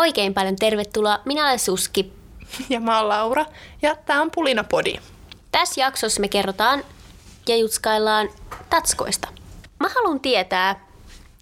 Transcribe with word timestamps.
Oikein 0.00 0.34
paljon 0.34 0.56
tervetuloa. 0.56 1.18
Minä 1.24 1.46
olen 1.46 1.58
Suski. 1.58 2.12
Ja 2.68 2.80
mä 2.80 2.98
oon 2.98 3.08
Laura. 3.08 3.46
Ja 3.82 3.96
tää 3.96 4.20
on 4.20 4.30
Pulina 4.30 4.64
Podi. 4.64 4.94
Tässä 5.52 5.80
jaksossa 5.80 6.20
me 6.20 6.28
kerrotaan 6.28 6.84
ja 7.48 7.56
jutskaillaan 7.56 8.28
tatskoista. 8.70 9.28
Mä 9.80 9.88
haluan 9.94 10.20
tietää 10.20 10.86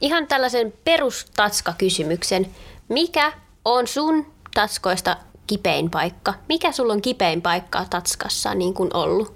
ihan 0.00 0.26
tällaisen 0.26 0.72
perustatska-kysymyksen. 0.84 2.46
Mikä 2.88 3.32
on 3.64 3.86
sun 3.86 4.32
tatskoista 4.54 5.16
kipein 5.46 5.90
paikka? 5.90 6.34
Mikä 6.48 6.72
sulla 6.72 6.92
on 6.92 7.02
kipein 7.02 7.42
paikka 7.42 7.86
tatskassa 7.90 8.54
niin 8.54 8.74
kuin 8.74 8.90
ollut? 8.94 9.34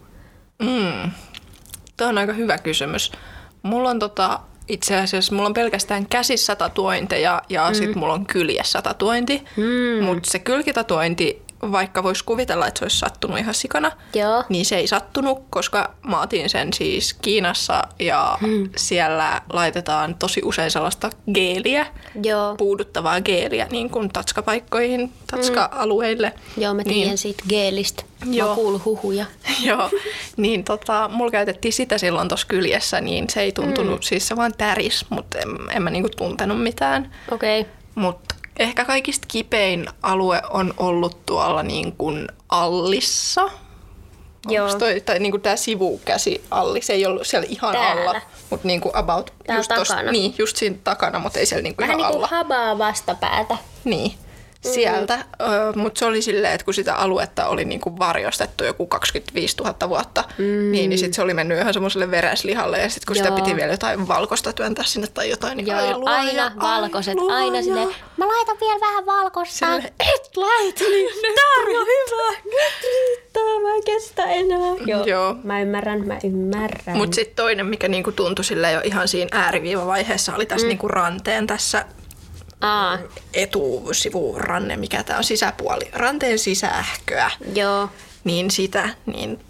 Mm. 0.58 1.10
Tuo 1.96 2.06
on 2.06 2.18
aika 2.18 2.32
hyvä 2.32 2.58
kysymys. 2.58 3.12
Mulla 3.62 3.90
on 3.90 3.98
tota, 3.98 4.40
itse 4.68 4.96
asiassa 4.96 5.34
mulla 5.34 5.46
on 5.46 5.54
pelkästään 5.54 6.06
käsissä 6.06 6.56
tatuointeja 6.56 7.42
ja 7.48 7.68
mm. 7.68 7.74
sitten 7.74 7.98
mulla 7.98 8.14
on 8.14 8.26
kyljessä 8.26 8.82
tatuointi. 8.82 9.44
Mm. 9.56 10.04
Mutta 10.04 10.30
se 10.30 10.38
kylkitatuointi 10.38 11.42
vaikka 11.70 12.02
voisi 12.02 12.24
kuvitella, 12.24 12.66
että 12.66 12.78
se 12.78 12.84
olisi 12.84 12.98
sattunut 12.98 13.38
ihan 13.38 13.54
sikana, 13.54 13.92
Joo. 14.14 14.44
niin 14.48 14.64
se 14.64 14.76
ei 14.76 14.86
sattunut, 14.86 15.44
koska 15.50 15.94
mä 16.08 16.20
otin 16.20 16.50
sen 16.50 16.72
siis 16.72 17.14
Kiinassa 17.14 17.82
ja 17.98 18.38
hmm. 18.40 18.70
siellä 18.76 19.42
laitetaan 19.52 20.14
tosi 20.14 20.40
usein 20.44 20.70
sellaista 20.70 21.10
geeliä, 21.34 21.86
Joo. 22.22 22.54
puuduttavaa 22.56 23.20
geeliä 23.20 23.66
niin 23.70 23.90
kuin 23.90 24.08
tatskapaikkoihin, 24.08 25.12
tatska-alueille. 25.30 26.32
Joo, 26.56 26.74
mä 26.74 26.84
tiedän 26.84 27.08
niin. 27.08 27.18
siitä 27.18 27.44
geelistä. 27.48 28.02
Mä 28.24 28.34
Joo. 28.34 28.54
kuullut 28.54 28.84
huhuja. 28.84 29.26
Joo, 29.68 29.90
niin 30.36 30.64
tota, 30.64 31.10
mulla 31.12 31.30
käytettiin 31.30 31.72
sitä 31.72 31.98
silloin 31.98 32.28
tuossa 32.28 32.46
kyljessä, 32.46 33.00
niin 33.00 33.30
se 33.30 33.40
ei 33.40 33.52
tuntunut, 33.52 34.00
mm. 34.00 34.02
siis 34.02 34.28
se 34.28 34.36
vaan 34.36 34.54
täris, 34.58 35.06
mutta 35.10 35.38
en, 35.38 35.48
en 35.70 35.82
mä 35.82 35.90
niinku 35.90 36.10
tuntenut 36.16 36.62
mitään. 36.62 37.12
Okei. 37.30 37.60
Okay. 37.60 37.72
Mutta 37.94 38.34
ehkä 38.58 38.84
kaikista 38.84 39.26
kipein 39.30 39.86
alue 40.02 40.42
on 40.50 40.74
ollut 40.76 41.26
tuolla 41.26 41.62
niin 41.62 41.92
kuin 41.92 42.28
Allissa. 42.48 43.50
Joo. 44.48 44.64
Onks 44.66 44.76
toi, 44.78 45.00
tai 45.00 45.18
niin 45.18 45.30
kuin 45.32 45.40
tämä 45.40 45.56
sivukäsi 45.56 46.44
Alli, 46.50 46.82
se 46.82 46.92
ei 46.92 47.06
ollut 47.06 47.26
siellä 47.26 47.46
ihan 47.50 47.72
Täällä. 47.72 48.10
alla, 48.10 48.20
mutta 48.50 48.66
niin 48.66 48.80
kuin 48.80 48.96
about 48.96 49.32
just, 49.54 49.68
tosta, 49.74 49.94
takana. 49.94 50.12
niin, 50.12 50.34
just 50.38 50.56
siinä 50.56 50.76
takana, 50.84 51.18
mutta 51.18 51.38
ei 51.38 51.46
siellä 51.46 51.62
niin 51.62 51.76
kuin 51.76 51.86
Vähän 51.88 51.98
ihan 52.00 52.10
niin 52.12 52.20
kuin 52.20 52.30
alla. 52.30 52.36
habaa 52.36 52.78
vastapäätä. 52.78 53.56
Niin, 53.84 54.14
sieltä. 54.70 55.16
Mm. 55.16 55.80
Mutta 55.80 55.98
se 55.98 56.04
oli 56.04 56.22
silleen, 56.22 56.54
että 56.54 56.64
kun 56.64 56.74
sitä 56.74 56.94
aluetta 56.94 57.46
oli 57.46 57.64
niinku 57.64 57.98
varjostettu 57.98 58.64
joku 58.64 58.86
25 58.86 59.56
000 59.56 59.88
vuotta, 59.88 60.24
mm. 60.38 60.44
niin, 60.44 60.90
niin 60.90 60.98
sitten 60.98 61.14
se 61.14 61.22
oli 61.22 61.34
mennyt 61.34 61.58
ihan 61.58 61.72
semmoiselle 61.72 62.10
vereslihalle. 62.10 62.78
Ja 62.78 62.88
sitten 62.88 63.06
kun 63.06 63.16
sitä 63.16 63.28
Joo. 63.28 63.36
piti 63.36 63.56
vielä 63.56 63.72
jotain 63.72 64.08
valkoista 64.08 64.52
työntää 64.52 64.84
sinne 64.84 65.06
tai 65.14 65.30
jotain, 65.30 65.56
niin 65.56 65.74
ai 65.74 65.90
Joo, 65.90 65.98
luoja, 65.98 66.16
aina 66.16 66.44
ai 66.44 66.50
valkoiset, 66.56 67.14
luoja. 67.14 67.36
aina 67.36 67.62
silleen, 67.62 67.88
mä 68.16 68.28
laitan 68.28 68.56
vielä 68.60 68.80
vähän 68.80 69.06
valkoista. 69.06 69.66
Silleen, 69.66 69.84
et 69.84 70.36
laita, 70.36 70.84
niin 70.84 71.10
Tää 71.34 71.62
on 71.62 71.86
hyvä, 71.86 72.38
nyt 72.44 72.82
riittää, 72.82 73.60
mä 73.62 73.74
en 73.74 73.84
kestä 73.84 74.24
enää. 74.24 74.74
Joo, 74.86 75.04
Joo. 75.04 75.36
mä 75.44 75.60
ymmärrän, 75.60 76.06
mä 76.06 76.18
ymmärrän. 76.24 76.96
Mutta 76.96 77.14
sitten 77.14 77.36
toinen, 77.36 77.66
mikä 77.66 77.88
niinku 77.88 78.12
tuntui 78.12 78.44
sille 78.44 78.72
jo 78.72 78.80
ihan 78.84 79.08
siinä 79.08 79.28
ääriviivavaiheessa, 79.32 80.34
oli 80.34 80.46
tässä 80.46 80.66
mm. 80.66 80.68
niinku 80.68 80.88
ranteen 80.88 81.46
tässä 81.46 81.84
Aa, 82.62 82.98
etusivuranne, 83.34 84.76
mikä 84.76 85.02
tämä 85.02 85.18
on 85.18 85.24
sisäpuoli, 85.24 85.88
ranteen 85.92 86.38
sisähköä. 86.38 87.30
joo. 87.54 87.88
niin 88.24 88.50
sitä, 88.50 88.88
niin 89.06 89.40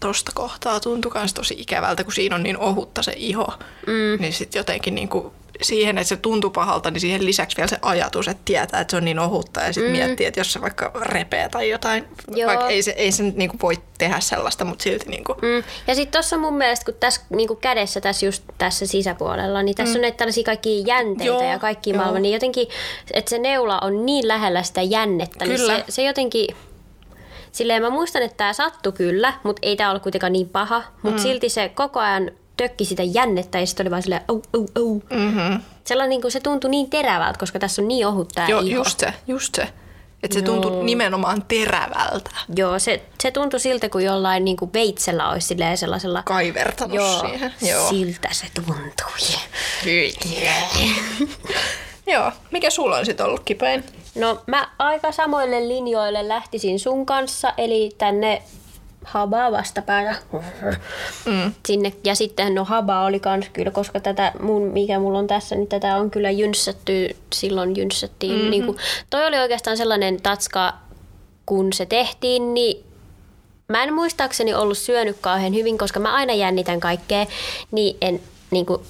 tosta 0.00 0.32
kohtaa 0.34 0.80
tuntui 0.80 1.12
myös 1.14 1.34
tosi 1.34 1.54
ikävältä, 1.58 2.04
kun 2.04 2.12
siinä 2.12 2.36
on 2.36 2.42
niin 2.42 2.58
ohutta 2.58 3.02
se 3.02 3.12
iho. 3.16 3.52
Mm. 3.86 4.20
Niin 4.20 4.32
sitten 4.32 4.60
jotenkin 4.60 4.94
niin 4.94 5.08
kuin 5.08 5.32
siihen, 5.62 5.98
että 5.98 6.08
se 6.08 6.16
tuntui 6.16 6.50
pahalta, 6.50 6.90
niin 6.90 7.00
siihen 7.00 7.26
lisäksi 7.26 7.56
vielä 7.56 7.68
se 7.68 7.78
ajatus, 7.82 8.28
että 8.28 8.42
tietää, 8.44 8.80
että 8.80 8.90
se 8.90 8.96
on 8.96 9.04
niin 9.04 9.18
ohutta 9.18 9.60
ja 9.60 9.72
sitten 9.72 9.92
mm. 9.92 9.98
miettii, 9.98 10.26
että 10.26 10.40
jos 10.40 10.52
se 10.52 10.60
vaikka 10.60 10.90
repee 11.00 11.48
tai 11.48 11.70
jotain, 11.70 12.04
Joo. 12.34 12.48
vaikka 12.48 12.68
ei 12.68 12.82
se, 12.82 12.90
ei 12.90 13.12
se 13.12 13.22
niin 13.22 13.50
kuin 13.50 13.60
voi 13.62 13.74
tehdä 13.98 14.20
sellaista, 14.20 14.64
mutta 14.64 14.82
silti 14.82 15.10
niin 15.10 15.24
kuin, 15.24 15.38
Mm. 15.42 15.62
Ja 15.86 15.94
sitten 15.94 16.12
tuossa 16.12 16.38
mun 16.38 16.54
mielestä, 16.54 16.84
kun 16.84 16.94
tässä 17.00 17.20
niinku 17.30 17.56
kädessä, 17.56 18.00
tässä 18.00 18.26
just 18.26 18.42
tässä 18.58 18.86
sisäpuolella, 18.86 19.62
niin 19.62 19.74
tässä 19.74 19.92
mm. 19.92 19.96
on 19.96 20.02
näitä 20.02 20.16
tällaisia 20.16 20.44
kaikkia 20.44 20.84
jänteitä 20.86 21.24
Joo, 21.24 21.42
ja 21.42 21.58
kaikki 21.58 21.90
joo. 21.90 21.96
maailman, 21.96 22.22
niin 22.22 22.32
jotenkin, 22.32 22.68
että 23.12 23.30
se 23.30 23.38
neula 23.38 23.78
on 23.78 24.06
niin 24.06 24.28
lähellä 24.28 24.62
sitä 24.62 24.82
jännettä, 24.82 25.44
Kyllä. 25.44 25.72
niin 25.74 25.84
se, 25.86 25.92
se 25.92 26.02
jotenkin... 26.02 26.56
Silleen 27.52 27.82
mä 27.82 27.90
muistan, 27.90 28.22
että 28.22 28.36
tämä 28.36 28.52
sattui 28.52 28.92
kyllä, 28.92 29.32
mutta 29.42 29.60
ei 29.62 29.76
tämä 29.76 29.90
ollut 29.90 30.02
kuitenkaan 30.02 30.32
niin 30.32 30.48
paha. 30.48 30.82
Mutta 31.02 31.18
mm. 31.18 31.22
silti 31.22 31.48
se 31.48 31.68
koko 31.68 32.00
ajan 32.00 32.30
tökki 32.68 32.84
sitä 32.84 33.02
jännettä 33.02 33.60
ja 33.60 33.66
sitten 33.66 33.84
oli 33.84 33.90
vaan 33.90 34.02
silleen, 34.02 34.22
au, 34.28 34.42
au, 34.54 34.66
au. 34.76 35.02
mm-hmm. 35.10 35.60
Sellainen, 35.84 36.10
niin 36.10 36.20
kuin 36.22 36.32
se 36.32 36.40
tuntui 36.40 36.70
niin 36.70 36.90
terävältä, 36.90 37.38
koska 37.38 37.58
tässä 37.58 37.82
on 37.82 37.88
niin 37.88 38.06
ohut 38.06 38.28
tämä 38.34 38.48
Joo, 38.48 38.60
iho. 38.60 38.76
just 38.76 39.00
se, 39.00 39.14
just 39.26 39.54
se. 39.54 39.68
Että 40.22 40.34
se 40.34 40.44
Joo. 40.44 40.52
tuntui 40.54 40.84
nimenomaan 40.84 41.44
terävältä, 41.48 42.30
Joo, 42.56 42.78
se, 42.78 43.02
se 43.22 43.30
tuntui 43.30 43.60
siltä, 43.60 43.88
kuin 43.88 44.04
jollain 44.04 44.44
niin 44.44 44.56
kuin 44.56 44.72
veitsellä 44.72 45.28
olisi 45.28 45.46
silleen 45.46 45.78
sellaisella... 45.78 46.22
kaivertanut 46.22 46.96
Joo, 46.96 47.20
siihen. 47.20 47.54
Joo. 47.60 47.88
siltä 47.88 48.28
se 48.32 48.46
tuntui. 48.54 48.78
Joo, 52.12 52.32
mikä 52.50 52.70
sulla 52.70 52.96
on 52.96 53.06
sitten 53.06 53.26
ollut 53.26 53.42
kipein? 53.44 53.84
No 54.14 54.42
mä 54.46 54.68
aika 54.78 55.12
samoille 55.12 55.68
linjoille 55.68 56.28
lähtisin 56.28 56.80
sun 56.80 57.06
kanssa, 57.06 57.52
eli 57.58 57.90
tänne 57.98 58.42
Habaa 59.04 59.52
vastapäätä. 59.52 60.16
Mm. 61.26 61.52
Sinne. 61.66 61.92
Ja 62.04 62.14
sitten 62.14 62.54
no 62.54 62.64
Haba 62.64 63.04
oli 63.04 63.20
kans 63.20 63.48
kyllä, 63.52 63.70
koska 63.70 64.00
tätä 64.00 64.32
mun, 64.40 64.62
mikä 64.62 64.98
mulla 64.98 65.18
on 65.18 65.26
tässä, 65.26 65.54
niin 65.54 65.68
tätä 65.68 65.96
on 65.96 66.10
kyllä 66.10 66.30
jynssätty, 66.30 67.16
silloin 67.32 67.76
jynssättiin. 67.76 68.32
Mm-hmm. 68.32 68.50
Niin 68.50 68.66
kuin, 68.66 68.78
toi 69.10 69.26
oli 69.26 69.38
oikeastaan 69.38 69.76
sellainen 69.76 70.22
tatska, 70.22 70.74
kun 71.46 71.72
se 71.72 71.86
tehtiin, 71.86 72.54
niin 72.54 72.84
mä 73.68 73.82
en 73.82 73.94
muistaakseni 73.94 74.54
ollut 74.54 74.78
syönyt 74.78 75.16
kauhean 75.20 75.54
hyvin, 75.54 75.78
koska 75.78 76.00
mä 76.00 76.14
aina 76.14 76.34
jännitän 76.34 76.80
kaikkea, 76.80 77.26
niin 77.70 77.96
en 78.00 78.20
niin 78.50 78.66
kuin, 78.66 78.82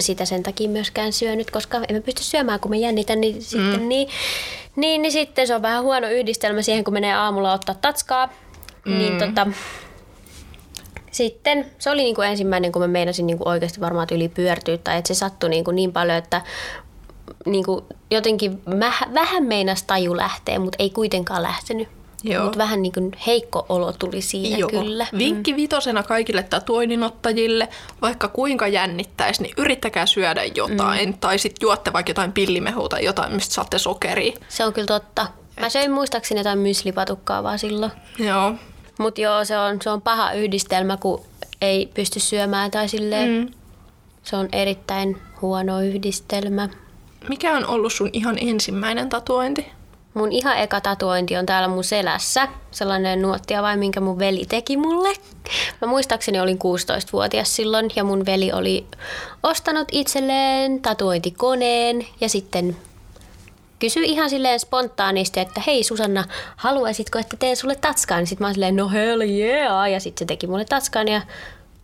sitä 0.00 0.24
sen 0.24 0.42
takia 0.42 0.68
myöskään 0.68 1.12
syönyt, 1.12 1.50
koska 1.50 1.80
en 1.88 1.96
mä 1.96 2.00
pysty 2.00 2.22
syömään, 2.22 2.60
kun 2.60 2.70
mä 2.70 2.76
jännitän, 2.76 3.20
niin, 3.20 3.42
sitten, 3.42 3.88
niin, 3.88 4.08
niin, 4.76 5.02
niin 5.02 5.12
sitten 5.12 5.46
se 5.46 5.54
on 5.54 5.62
vähän 5.62 5.82
huono 5.82 6.08
yhdistelmä 6.08 6.62
siihen, 6.62 6.84
kun 6.84 6.94
menee 6.94 7.14
aamulla 7.14 7.52
ottaa 7.52 7.74
tatskaa. 7.74 8.28
Mm. 8.86 8.98
Niin 8.98 9.18
tota, 9.18 9.46
sitten 11.10 11.66
se 11.78 11.90
oli 11.90 12.02
niinku 12.02 12.22
ensimmäinen, 12.22 12.72
kun 12.72 12.82
mä 12.82 12.88
meinasin 12.88 13.26
niinku 13.26 13.48
oikeasti 13.48 13.80
varmaan 13.80 14.08
yli 14.12 14.28
pyörtyä, 14.28 14.78
tai 14.78 14.98
että 14.98 15.08
se 15.08 15.14
sattui 15.14 15.50
niinku 15.50 15.70
niin 15.70 15.92
paljon, 15.92 16.18
että 16.18 16.42
niinku 17.46 17.84
jotenkin 18.10 18.62
mä, 18.66 18.92
vähän 19.14 19.44
meinas 19.44 19.82
taju 19.82 20.16
lähtee, 20.16 20.58
mutta 20.58 20.76
ei 20.78 20.90
kuitenkaan 20.90 21.42
lähtenyt. 21.42 21.88
Mutta 22.42 22.58
vähän 22.58 22.82
niin 22.82 22.92
kuin 22.92 23.12
heikko 23.26 23.66
olo 23.68 23.92
tuli 23.92 24.22
siinä 24.22 24.56
Joo. 24.56 24.68
kyllä. 24.68 25.06
Vinkki 25.18 25.56
vitosena 25.56 26.02
kaikille 26.02 26.42
tatuoinninottajille, 26.42 27.68
vaikka 28.02 28.28
kuinka 28.28 28.68
jännittäisi, 28.68 29.42
niin 29.42 29.54
yrittäkää 29.56 30.06
syödä 30.06 30.44
jotain. 30.44 31.08
Mm. 31.08 31.18
Tai 31.18 31.38
sitten 31.38 31.66
juotte 31.66 31.92
vaikka 31.92 32.10
jotain 32.10 32.32
pillimehua 32.32 32.88
tai 32.88 33.04
jotain, 33.04 33.32
mistä 33.32 33.54
saatte 33.54 33.78
sokeria. 33.78 34.32
Se 34.48 34.64
on 34.64 34.72
kyllä 34.72 34.86
totta. 34.86 35.26
Mä 35.60 35.68
söin 35.68 35.90
muistaakseni 35.90 36.40
jotain 36.40 36.58
myslipatukkaa 36.58 37.42
vaan 37.42 37.58
silloin. 37.58 37.92
Joo. 38.18 38.54
Mutta 38.98 39.20
joo, 39.20 39.44
se 39.44 39.58
on, 39.58 39.82
se 39.82 39.90
on 39.90 40.02
paha 40.02 40.32
yhdistelmä, 40.32 40.96
kun 40.96 41.24
ei 41.60 41.90
pysty 41.94 42.20
syömään 42.20 42.70
tai 42.70 42.88
silleen. 42.88 43.30
Mm. 43.30 43.52
Se 44.22 44.36
on 44.36 44.48
erittäin 44.52 45.16
huono 45.42 45.80
yhdistelmä. 45.80 46.68
Mikä 47.28 47.56
on 47.56 47.66
ollut 47.66 47.92
sun 47.92 48.10
ihan 48.12 48.36
ensimmäinen 48.40 49.08
tatuointi? 49.08 49.66
Mun 50.14 50.32
ihan 50.32 50.58
eka 50.58 50.80
tatuointi 50.80 51.36
on 51.36 51.46
täällä 51.46 51.68
mun 51.68 51.84
selässä. 51.84 52.48
Sellainen 52.70 53.22
nuottia 53.22 53.62
vai 53.62 53.76
minkä 53.76 54.00
mun 54.00 54.18
veli 54.18 54.44
teki 54.48 54.76
mulle. 54.76 55.08
Mä 55.80 55.88
muistaakseni 55.88 56.40
olin 56.40 56.58
16-vuotias 56.58 57.56
silloin 57.56 57.90
ja 57.96 58.04
mun 58.04 58.26
veli 58.26 58.52
oli 58.52 58.86
ostanut 59.42 59.88
itselleen 59.92 60.82
tatuointikoneen 60.82 62.06
ja 62.20 62.28
sitten 62.28 62.76
kysyi 63.78 64.04
ihan 64.04 64.30
silleen 64.30 64.60
spontaanisti, 64.60 65.40
että 65.40 65.62
hei 65.66 65.84
Susanna, 65.84 66.24
haluaisitko, 66.56 67.18
että 67.18 67.36
teen 67.36 67.56
sulle 67.56 67.76
tatskaan? 67.76 68.18
Niin 68.18 68.26
sitten 68.26 68.44
mä 68.44 68.46
oon 68.48 68.54
silleen, 68.54 68.76
no 68.76 68.88
hell 68.88 69.20
yeah! 69.20 69.90
Ja 69.90 70.00
sitten 70.00 70.18
se 70.18 70.24
teki 70.26 70.46
mulle 70.46 70.64
tatskaan 70.64 71.08
ja 71.08 71.22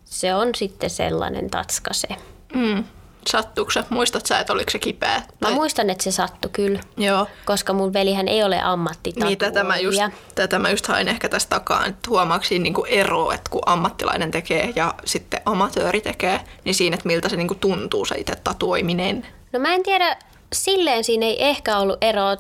se 0.05 0.35
on 0.35 0.55
sitten 0.55 0.91
sellainen 0.91 1.51
tatska 1.51 1.95
se. 1.95 2.09
Mm. 2.55 2.85
Sattuuko 3.31 3.71
se? 3.71 3.85
Muistat 3.91 4.27
sä, 4.27 4.39
että 4.39 4.53
oliko 4.53 4.71
se 4.71 4.79
kipeä? 4.79 5.23
Mä 5.41 5.51
muistan, 5.51 5.91
että 5.91 6.05
se 6.05 6.13
sattui 6.13 6.51
kyllä, 6.53 6.81
Joo. 6.97 7.27
koska 7.45 7.73
mun 7.73 7.93
velihän 7.93 8.29
ei 8.29 8.43
ole 8.43 8.61
ammattitatuoija. 8.61 9.29
Niin, 9.29 9.39
tätä 9.39 9.65
mä, 9.65 9.77
just, 9.77 10.01
tätä 10.35 10.59
mä 10.59 10.71
just 10.71 10.87
hain 10.87 11.09
ehkä 11.09 11.29
tästä 11.29 11.51
takaa, 11.51 11.87
että 11.87 12.11
huomaako 12.11 12.45
siinä 12.45 12.63
niinku 12.63 12.85
eroa, 12.89 13.35
että 13.35 13.51
kun 13.51 13.63
ammattilainen 13.67 14.31
tekee 14.31 14.73
ja 14.77 14.95
sitten 15.05 15.41
amatööri 15.45 16.01
tekee, 16.01 16.41
niin 16.65 16.75
siinä, 16.75 16.95
että 16.95 17.07
miltä 17.07 17.29
se 17.29 17.37
niinku 17.37 17.55
tuntuu 17.55 18.05
se 18.05 18.15
itse 18.19 18.37
tatuoiminen. 18.37 19.27
No 19.53 19.59
mä 19.59 19.75
en 19.75 19.83
tiedä, 19.83 20.17
silleen 20.53 21.05
siinä 21.05 21.27
ei 21.27 21.45
ehkä 21.45 21.79
ollut 21.79 21.99
eroa 22.01 22.37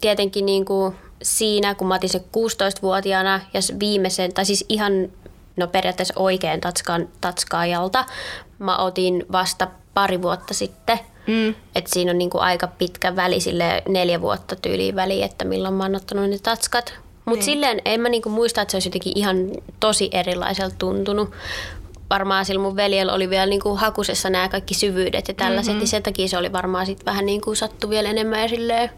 tietenkin 0.00 0.46
niin 0.46 0.64
kuin 0.64 0.96
siinä, 1.22 1.74
kun 1.74 1.88
mä 1.88 1.94
otin 1.94 2.10
sen 2.10 2.20
16-vuotiaana 2.20 3.40
ja 3.54 3.62
se 3.62 3.80
viimeisen, 3.80 4.32
tai 4.32 4.44
siis 4.44 4.64
ihan 4.68 4.92
no 5.56 5.66
periaatteessa 5.66 6.14
oikein 6.16 6.60
tatskaan, 6.60 7.08
tatskaajalta. 7.20 8.04
Mä 8.58 8.78
otin 8.78 9.26
vasta 9.32 9.68
pari 9.94 10.22
vuotta 10.22 10.54
sitten. 10.54 10.98
Mm. 11.26 11.54
Et 11.74 11.86
siinä 11.86 12.10
on 12.10 12.18
niinku 12.18 12.38
aika 12.38 12.66
pitkä 12.66 13.16
väli, 13.16 13.40
sille 13.40 13.82
neljä 13.88 14.20
vuotta 14.20 14.56
tyyliin 14.56 14.96
väli, 14.96 15.22
että 15.22 15.44
milloin 15.44 15.74
mä 15.74 15.84
oon 15.84 15.96
ottanut 15.96 16.30
ne 16.30 16.38
tatskat. 16.38 16.94
Mutta 17.24 17.44
niin. 17.44 17.52
silleen 17.52 17.82
en 17.84 18.00
mä 18.00 18.08
niinku 18.08 18.28
muista, 18.28 18.62
että 18.62 18.72
se 18.72 18.76
olisi 18.76 18.88
jotenkin 18.88 19.12
ihan 19.18 19.36
tosi 19.80 20.08
erilaiselta 20.12 20.76
tuntunut. 20.78 21.30
Varmaan 22.10 22.44
sillä 22.44 22.60
mun 22.60 22.76
veljellä 22.76 23.12
oli 23.12 23.30
vielä 23.30 23.46
niinku 23.46 23.76
hakusessa 23.76 24.30
nämä 24.30 24.48
kaikki 24.48 24.74
syvyydet 24.74 25.28
ja 25.28 25.34
tällaiset, 25.34 25.72
mm-hmm. 25.72 25.78
niin 25.78 25.88
sen 25.88 26.02
takia 26.02 26.28
se 26.28 26.38
oli 26.38 26.52
varmaan 26.52 26.86
sit 26.86 27.06
vähän 27.06 27.26
niinku 27.26 27.54
sattu 27.54 27.90
vielä 27.90 28.08
enemmän 28.08 28.48
silleen. 28.48 28.90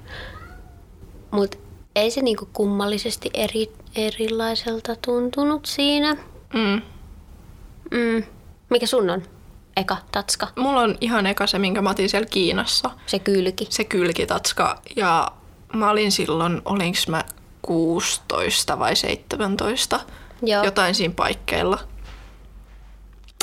Mutta 1.31 1.59
ei 1.97 2.11
se 2.11 2.23
niinku 2.23 2.49
kummallisesti 2.53 3.31
eri, 3.35 3.73
erilaiselta 3.97 4.97
tuntunut 4.97 5.67
siinä. 5.67 6.17
Mm. 6.55 6.83
Mm. 7.91 8.25
Mikä 8.71 8.87
sun 8.87 9.11
on? 9.11 9.23
Eka 9.77 9.97
tatska. 10.13 10.49
Mulla 10.57 10.81
on 10.81 10.99
ihan 11.01 11.27
eka 11.27 11.47
se, 11.47 11.59
minkä 11.59 11.83
mä 11.83 11.91
otin 11.91 12.09
siellä 12.09 12.29
Kiinassa. 12.31 12.91
Se 13.07 13.19
kylki. 13.19 13.67
Se 13.71 13.85
kylkitatska. 13.85 14.83
Ja 14.97 15.33
mä 15.75 15.91
olin 15.91 16.13
silloin, 16.13 16.63
olinks 16.65 17.09
mä 17.09 17.25
16 17.63 18.79
vai 18.79 18.97
17. 18.97 20.01
Joo. 20.43 20.65
Jotain 20.65 20.95
siinä 20.95 21.15
paikkeilla. 21.17 21.79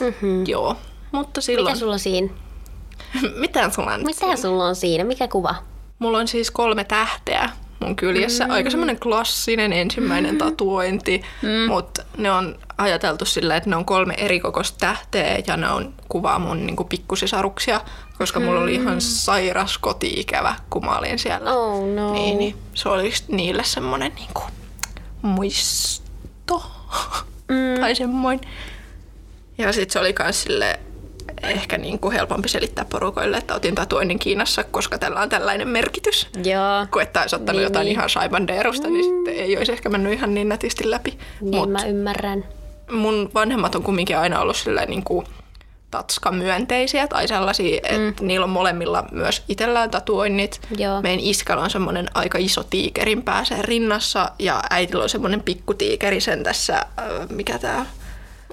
Mm-hmm. 0.02 0.48
Joo. 0.48 0.76
Mutta 1.12 1.42
silloin... 1.42 1.72
Mitä 1.74 1.80
sulla 1.80 1.94
on 1.94 2.00
siinä? 2.00 2.30
Mitä 3.40 3.70
sulla 3.70 3.94
on 3.94 4.06
Mitä 4.06 4.36
sulla 4.36 4.66
on 4.66 4.76
siinä? 4.76 5.04
Mikä 5.04 5.28
kuva? 5.28 5.56
Mulla 6.00 6.18
on 6.18 6.28
siis 6.28 6.52
kolme 6.52 6.84
tähteä 6.84 7.50
mun 7.80 7.96
kyljessä. 7.96 8.46
Mm. 8.46 8.52
Aika 8.52 8.70
semmoinen 8.70 9.00
klassinen 9.00 9.74
ensimmäinen 9.74 10.32
mm. 10.32 10.38
tatuointi, 10.38 11.22
mm. 11.42 11.68
mutta 11.68 12.04
ne 12.18 12.32
on 12.32 12.60
ajateltu 12.78 13.26
sillä, 13.26 13.56
että 13.56 13.70
ne 13.70 13.76
on 13.76 13.86
kolme 13.86 14.14
eri 14.18 14.40
kokoista 14.40 14.78
tähteä 14.80 15.40
ja 15.48 15.58
ne 15.58 15.70
on 15.70 15.94
kuvaa 16.10 16.40
mun 16.40 16.66
niinku 16.66 16.84
pikkusisaruksia, 16.84 17.82
koska 18.18 18.40
mm. 18.40 18.46
mulla 18.46 18.62
oli 18.62 18.76
ihan 18.76 18.94
mm. 18.94 19.00
sairas 19.00 19.78
koti-ikävä, 19.78 20.56
kun 20.70 20.86
mä 20.86 20.98
olin 20.98 21.20
siellä. 21.20 21.54
Oh 21.54 21.88
no. 21.96 22.14
Niin, 22.14 22.38
niin 22.38 22.56
se 22.74 22.90
oli 22.90 23.14
niille 23.28 23.64
semmoinen 23.64 24.12
niinku 24.16 24.42
muisto 25.22 26.64
mm. 27.48 27.80
tai 27.82 27.96
semmoinen. 27.96 28.50
Ja 29.60 29.74
sitten 29.74 29.94
se 29.94 30.00
oli 30.00 30.16
myös 30.20 30.44
silleen, 30.44 30.80
ehkä 31.44 31.78
niin 31.78 32.00
kuin 32.00 32.14
helpompi 32.14 32.50
selittää 32.50 32.86
porukoille, 32.86 33.38
että 33.38 33.56
otin 33.56 33.76
tatuoinnin 33.76 34.20
Kiinassa, 34.20 34.64
koska 34.64 34.98
tällä 34.98 35.22
on 35.22 35.30
tällainen 35.30 35.68
merkitys. 35.68 36.28
Joo. 36.44 36.88
Kun 36.92 37.02
että 37.02 37.22
olisi 37.22 37.36
ottanut 37.36 37.60
niin, 37.60 37.64
jotain 37.64 37.86
niin. 37.86 37.92
ihan 37.96 38.10
Saibandeerusta, 38.10 38.88
mm. 38.88 38.94
niin 38.94 39.06
sitten 39.06 39.34
ei 39.34 39.58
olisi 39.58 39.72
ehkä 39.72 39.90
mennyt 39.90 40.14
ihan 40.14 40.34
niin 40.34 40.50
nätisti 40.50 40.92
läpi. 40.92 41.20
Niin 41.42 41.56
Mut 41.56 41.72
mä 41.72 41.86
ymmärrän. 41.86 42.46
Mun 42.92 43.32
vanhemmat 43.34 43.76
on 43.76 43.84
kumminkin 43.84 44.18
aina 44.18 44.42
ollut 44.42 44.58
silleen 44.58 44.90
niin 44.90 45.04
kuin 45.04 45.26
tatska-myönteisiä 45.92 47.08
tai 47.08 47.28
sellaisia, 47.28 47.80
että 47.84 48.22
mm. 48.22 48.28
niillä 48.28 48.44
on 48.44 48.50
molemmilla 48.50 49.04
myös 49.12 49.44
itsellään 49.48 49.92
tatuoinnit. 49.92 50.62
Joo. 50.78 51.02
Meidän 51.02 51.20
iskällä 51.20 51.64
on 51.64 51.70
semmoinen 51.70 52.08
aika 52.14 52.38
iso 52.38 52.64
tiikerin 52.64 53.24
pääsee 53.24 53.62
rinnassa 53.62 54.32
ja 54.40 54.64
äitillä 54.70 55.04
on 55.04 55.10
semmoinen 55.10 55.44
tiikeri 55.78 56.22
sen 56.22 56.44
tässä, 56.44 56.86
mikä 57.30 57.60
tämä 57.60 57.86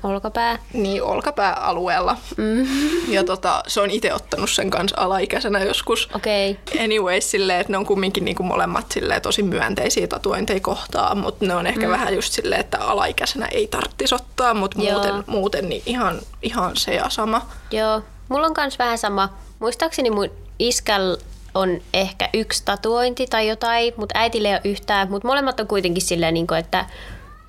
Olkapää. 0.07 0.59
Niin, 0.73 1.03
olkapääalueella. 1.03 2.17
Mm. 2.37 2.67
Ja 3.09 3.25
tota, 3.25 3.63
se 3.67 3.81
on 3.81 3.91
itse 3.91 4.15
ottanut 4.15 4.51
sen 4.51 4.71
kanssa 4.71 5.01
alaikäisenä 5.01 5.59
joskus. 5.59 6.09
Okei. 6.15 6.51
Okay. 6.51 6.85
Anyways, 6.85 7.31
silleen, 7.31 7.61
että 7.61 7.73
ne 7.73 7.77
on 7.77 7.87
kumminkin 7.87 8.25
niinku 8.25 8.43
molemmat 8.43 8.93
silleen, 8.93 9.23
tosi 9.23 9.43
myönteisiä 9.43 10.07
tatuointeja 10.07 10.61
kohtaan, 10.61 11.19
mutta 11.19 11.47
ne 11.47 11.55
on 11.55 11.67
ehkä 11.67 11.87
mm. 11.87 11.93
vähän 11.93 12.15
just 12.15 12.33
silleen, 12.33 12.61
että 12.61 12.79
alaikäisenä 12.79 13.47
ei 13.47 13.67
tarvitsisi 13.67 14.15
ottaa, 14.15 14.55
mutta 14.55 14.79
muuten, 14.79 15.25
muuten 15.27 15.69
niin 15.69 15.83
ihan, 15.87 16.21
ihan 16.43 16.77
se 16.77 16.95
ja 16.95 17.11
sama. 17.11 17.47
Joo, 17.71 18.03
mulla 18.29 18.47
on 18.47 18.55
myös 18.57 18.79
vähän 18.79 18.99
sama. 18.99 19.29
Muistaakseni 19.59 20.11
mun 20.11 20.31
iskäl 20.59 21.17
on 21.55 21.81
ehkä 21.95 22.29
yksi 22.35 22.63
tatuointi 22.65 23.27
tai 23.27 23.49
jotain, 23.49 23.95
mutta 23.97 24.19
äitille 24.19 24.49
ei 24.49 24.55
ole 24.55 24.61
yhtään, 24.65 25.11
mutta 25.11 25.29
molemmat 25.29 25.61
on 25.61 25.67
kuitenkin 25.67 26.03
silleen, 26.03 26.35
niin 26.35 26.47
kuin, 26.47 26.59
että 26.59 26.87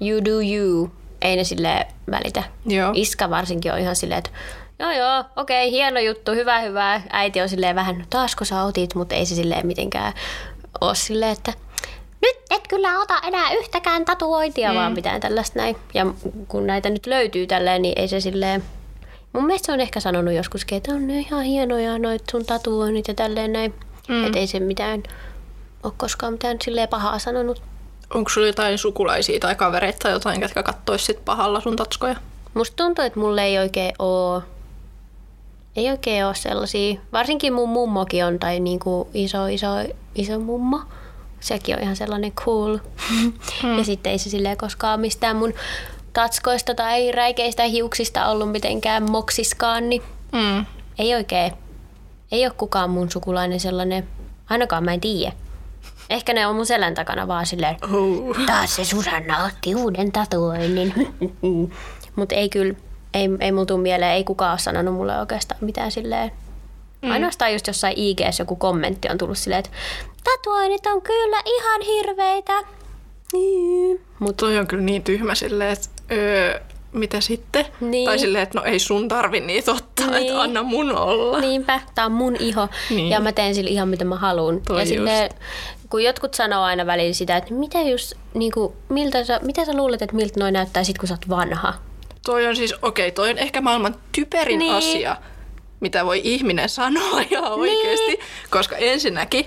you 0.02 0.26
do 0.26 0.32
you 0.32 0.92
ei 1.28 1.36
ne 1.36 1.44
sille 1.44 1.88
välitä. 2.12 2.44
Joo. 2.66 2.92
Iska 2.96 3.30
varsinkin 3.30 3.74
on 3.74 3.80
ihan 3.80 3.96
silleen, 3.96 4.18
että 4.18 4.30
joo 4.80 4.92
joo, 4.92 5.24
okei, 5.36 5.72
hieno 5.72 6.00
juttu, 6.00 6.32
hyvä 6.32 6.60
hyvä. 6.60 7.02
Äiti 7.10 7.42
on 7.42 7.50
silleen 7.50 7.76
vähän, 7.76 7.98
no 7.98 8.06
taasko 8.10 8.46
sä 8.46 8.64
otit, 8.64 8.96
mutta 8.96 9.16
ei 9.16 9.26
se 9.26 9.36
silleen 9.36 9.68
mitenkään 9.68 10.14
ole 10.82 10.96
silleen, 10.96 11.32
että 11.32 11.54
nyt 12.22 12.36
et 12.52 12.68
kyllä 12.68 13.00
ota 13.00 13.14
enää 13.28 13.52
yhtäkään 13.54 14.06
tatuointia, 14.06 14.70
mm. 14.70 14.76
vaan 14.76 14.96
pitää 14.96 15.20
tällaista 15.20 15.60
näin. 15.60 15.76
Ja 15.94 16.06
kun 16.48 16.68
näitä 16.68 16.90
nyt 16.90 17.06
löytyy 17.06 17.48
tälleen, 17.48 17.82
niin 17.82 18.00
ei 18.00 18.08
se 18.08 18.20
silleen... 18.20 18.64
Mun 19.34 19.46
mielestä 19.46 19.66
se 19.66 19.72
on 19.72 19.82
ehkä 19.82 20.00
sanonut 20.00 20.34
joskus, 20.34 20.66
että 20.72 20.92
on 20.92 21.08
ne 21.08 21.20
ihan 21.20 21.44
hienoja 21.44 22.00
noit 22.00 22.24
sun 22.32 22.46
tatuoinnit 22.46 23.08
ja 23.08 23.14
tälleen 23.14 23.54
näin. 23.54 23.74
Mm. 24.08 24.26
Että 24.26 24.40
ei 24.40 24.48
se 24.48 24.60
mitään 24.60 25.04
ole 25.84 25.94
koskaan 25.98 26.34
mitään 26.34 26.58
silleen 26.64 26.90
pahaa 26.90 27.20
sanonut. 27.20 27.62
Onko 28.14 28.30
sulla 28.30 28.48
jotain 28.48 28.78
sukulaisia 28.78 29.40
tai 29.40 29.56
kavereita 29.56 30.00
tai 30.00 30.12
jotain, 30.12 30.42
jotka 30.42 30.64
kattois 30.64 31.06
sit 31.06 31.26
pahalla 31.26 31.62
sun 31.62 31.76
tatskoja? 31.76 32.16
Musta 32.54 32.76
tuntuu, 32.76 33.06
että 33.06 33.20
mulle 33.20 33.44
ei 33.44 33.60
oikein 33.60 33.94
oo 34.00 34.42
ei 35.78 35.90
oikein 35.90 36.26
ole 36.26 36.36
sellaisia. 36.36 37.00
Varsinkin 37.14 37.54
mun 37.54 37.70
mummokin 37.70 38.26
on, 38.26 38.40
tai 38.40 38.60
niinku 38.60 39.10
iso, 39.14 39.48
iso, 39.48 39.68
iso 40.16 40.40
mummo. 40.40 40.82
Sekin 41.40 41.76
on 41.76 41.82
ihan 41.82 41.96
sellainen 41.96 42.32
cool. 42.32 42.78
Hmm. 43.10 43.78
ja 43.78 43.84
sitten 43.84 44.12
ei 44.12 44.18
se 44.18 44.30
silleen 44.30 44.58
koskaan 44.58 45.00
mistään 45.00 45.36
mun 45.36 45.54
tatskoista 46.14 46.76
tai 46.76 47.12
räikeistä 47.12 47.64
hiuksista 47.64 48.28
ollut 48.28 48.52
mitenkään 48.52 49.12
moksiskaan, 49.12 49.90
niin 49.90 50.04
hmm. 50.32 50.66
ei 51.00 51.16
oikein. 51.16 51.52
Ei 52.32 52.46
ole 52.46 52.54
kukaan 52.58 52.90
mun 52.90 53.12
sukulainen 53.12 53.60
sellainen, 53.60 54.08
ainakaan 54.50 54.84
mä 54.84 54.94
en 54.94 55.02
tiedä. 55.02 55.32
Ehkä 56.10 56.34
ne 56.34 56.48
on 56.48 56.56
mun 56.56 56.66
selän 56.66 56.94
takana 56.94 57.28
vaan 57.28 57.46
silleen, 57.46 57.78
oh. 57.94 58.46
taas 58.46 58.76
se 58.76 58.86
Susanna 58.86 59.46
otti 59.46 59.76
uuden 59.76 60.12
tatuoinnin. 60.12 60.94
Mutta 62.16 62.36
ei 62.36 62.50
kyllä, 62.50 62.74
ei, 63.14 63.30
ei 63.40 63.52
mulla 63.52 63.66
tule 63.66 63.82
mieleen, 63.82 64.12
ei 64.12 64.24
kukaan 64.24 64.52
ole 64.52 64.60
sanonut 64.60 64.94
mulle 64.94 65.20
oikeastaan 65.20 65.64
mitään 65.64 65.92
silleen. 65.92 66.32
Mm. 67.02 67.12
Ainoastaan 67.12 67.54
just 67.54 67.68
jossain 67.68 67.94
ig 67.98 68.20
joku 68.40 68.56
kommentti 68.56 69.08
on 69.12 69.18
tullut 69.18 69.38
silleen, 69.38 69.60
että 69.60 69.72
tatuoinnit 70.24 70.86
on 70.86 71.02
kyllä 71.02 71.42
ihan 71.46 71.82
hirveitä. 71.82 72.54
Niin. 73.34 74.02
Mutta 74.20 74.46
toi 74.46 74.58
on 74.58 74.68
kyllä 74.68 74.84
niin 74.84 75.04
tyhmä 75.04 75.36
silleen, 75.36 75.72
että 75.72 75.90
öö, 76.12 76.60
mitä 76.92 77.22
sitten? 77.22 77.66
Niin. 77.82 78.06
Tai 78.06 78.20
silleen, 78.20 78.44
että 78.44 78.60
no 78.60 78.66
ei 78.66 78.80
sun 78.80 79.08
tarvi 79.08 79.40
niitä 79.40 79.72
ottaa, 79.72 80.08
niin. 80.08 80.28
että 80.28 80.42
anna 80.42 80.64
mun 80.64 80.96
olla. 80.96 81.40
Niinpä, 81.40 81.82
tää 81.96 82.06
on 82.06 82.12
mun 82.12 82.36
iho 82.40 82.70
niin. 82.90 83.10
ja 83.10 83.20
mä 83.20 83.32
teen 83.32 83.56
sille 83.56 83.70
ihan 83.70 83.90
mitä 83.90 84.06
mä 84.06 84.16
haluan. 84.16 84.62
ja 84.80 84.86
silleen, 84.86 85.30
kun 85.90 86.04
jotkut 86.04 86.34
sanoo 86.34 86.64
aina 86.64 86.86
välillä 86.86 87.14
sitä, 87.14 87.38
että 87.38 87.54
mitä, 87.54 87.82
just, 87.82 88.14
niin 88.34 88.52
kuin, 88.52 88.74
miltä 88.90 89.24
sä, 89.24 89.40
mitä 89.44 89.66
sä 89.66 89.74
luulet, 89.74 90.02
että 90.02 90.16
miltä 90.16 90.40
noin 90.40 90.54
näyttää 90.54 90.84
sit, 90.84 90.98
kun 90.98 91.08
sä 91.08 91.14
oot 91.14 91.30
vanha? 91.30 91.74
Toi 92.26 92.48
on 92.48 92.56
siis, 92.56 92.74
okei, 92.74 93.08
okay, 93.08 93.12
toi 93.12 93.30
on 93.30 93.38
ehkä 93.38 93.62
maailman 93.62 93.96
typerin 94.12 94.60
niin. 94.60 94.74
asia, 94.74 95.16
mitä 95.80 96.06
voi 96.06 96.22
ihminen 96.24 96.70
sanoa 96.70 97.22
ihan 97.32 97.52
oikeasti. 97.52 98.08
Niin. 98.08 98.20
Koska 98.50 98.76
ensinnäkin 98.76 99.46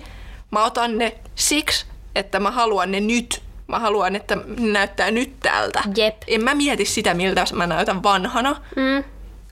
mä 0.51 0.65
otan 0.65 0.99
ne 0.99 1.19
siksi, 1.35 1.87
että 2.15 2.41
mä 2.41 2.51
haluan 2.51 2.91
ne 2.91 3.01
nyt 3.01 3.43
Mä 3.71 3.79
haluan, 3.79 4.17
että 4.17 4.37
ne 4.37 4.73
näyttää 4.73 5.11
nyt 5.11 5.41
tältä. 5.41 5.83
Jep. 5.97 6.17
En 6.27 6.45
mä 6.45 6.55
mieti 6.55 6.85
sitä, 6.85 7.15
miltä 7.15 7.45
mä 7.53 7.67
näytän 7.67 8.03
vanhana. 8.03 8.57
Mm. 8.77 9.05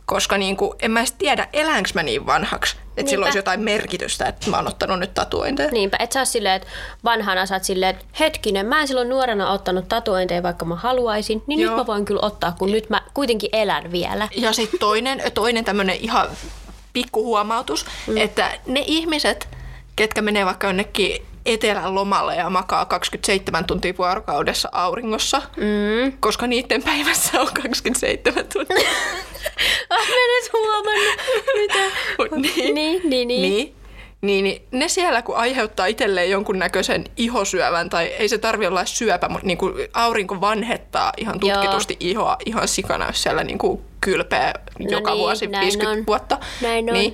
Koska 0.09 0.38
niinku, 0.38 0.75
en 0.81 0.91
mä 0.91 1.00
edes 1.00 1.12
tiedä, 1.12 1.49
eläänkö 1.53 1.91
mä 1.95 2.03
niin 2.03 2.27
vanhaksi. 2.27 2.77
Että 2.97 3.11
sillä 3.11 3.25
olisi 3.25 3.38
jotain 3.38 3.61
merkitystä, 3.61 4.27
että 4.27 4.50
mä 4.50 4.57
oon 4.57 4.69
ottanut 4.69 4.99
nyt 4.99 5.15
tatuointeja. 5.15 5.71
Niinpä, 5.71 5.97
et 6.00 6.12
sä 6.12 6.25
silleen, 6.25 6.55
että 6.55 6.69
vanhana 7.05 7.47
sä 7.47 7.55
oot 7.55 7.65
silleen, 7.65 7.91
että 7.91 8.05
hetkinen, 8.21 8.67
mä 8.67 8.81
en 8.81 8.88
silloin 8.88 9.09
nuorena 9.09 9.50
ottanut 9.50 9.88
tatuointeja, 9.88 10.43
vaikka 10.43 10.65
mä 10.65 10.77
haluaisin, 10.77 11.43
niin 11.47 11.61
Joo. 11.61 11.71
nyt 11.71 11.77
mä 11.77 11.87
voin 11.87 12.05
kyllä 12.05 12.21
ottaa, 12.23 12.55
kun 12.59 12.73
nyt 12.73 12.91
mä 12.91 13.03
kuitenkin 13.15 13.50
elän 13.53 13.93
vielä. 13.93 14.29
Ja 14.37 14.53
sitten 14.53 14.81
toinen, 14.81 15.23
toinen 15.35 15.65
tämmöinen 15.65 15.97
ihan 15.97 16.29
pikkuhuomautus, 16.93 17.87
mm. 18.07 18.17
että 18.17 18.50
ne 18.67 18.85
ihmiset, 18.87 19.49
ketkä 19.97 20.23
menee 20.23 20.47
vaikka 20.47 20.67
jonnekin 20.67 21.27
etelän 21.52 21.95
lomalle 21.95 22.37
ja 22.37 22.50
makaa 22.50 22.85
27 22.85 23.64
tuntia 23.64 23.95
vuorokaudessa 23.99 24.69
auringossa, 24.73 25.43
mm. 25.57 26.12
koska 26.21 26.47
niiden 26.47 26.83
päivässä 26.83 27.40
on 27.40 27.49
27 27.62 28.45
tuntia. 28.52 28.76
Olen 29.90 30.09
edes 30.09 30.52
huomannut. 30.52 31.19
Mitä? 31.57 31.78
niin, 32.37 32.75
niin, 32.75 33.00
niin, 33.11 33.28
niin. 33.28 33.43
niin. 33.43 33.75
Niin, 34.21 34.45
niin 34.45 34.62
ne 34.71 34.88
siellä, 34.88 35.23
kun 35.23 35.37
aiheuttaa 35.37 35.87
itselleen 35.87 36.31
jonkunnäköisen 36.31 37.05
ihosyövän, 37.17 37.90
tai 37.90 38.07
ei 38.07 38.28
se 38.28 38.38
tarvi 38.38 38.67
olla 38.67 38.85
syöpä, 38.85 39.28
mutta 39.28 39.47
niin 39.47 39.59
kuin 39.59 39.75
aurinko 39.93 40.40
vanhettaa 40.40 41.12
ihan 41.17 41.40
tutkitusti 41.40 41.97
Joo. 42.00 42.11
ihoa 42.11 42.37
ihan 42.47 42.69
sikana, 42.69 43.07
jos 43.07 43.23
siellä 43.23 43.45
niin 43.45 43.59
kuin 43.59 43.81
kylpeä 44.00 44.55
no 44.78 44.87
joka 44.90 45.11
niin, 45.11 45.19
vuosi 45.19 45.50
50 45.50 45.90
on. 46.00 46.07
vuotta. 46.07 46.38
Näin 46.62 46.90
on. 46.90 47.12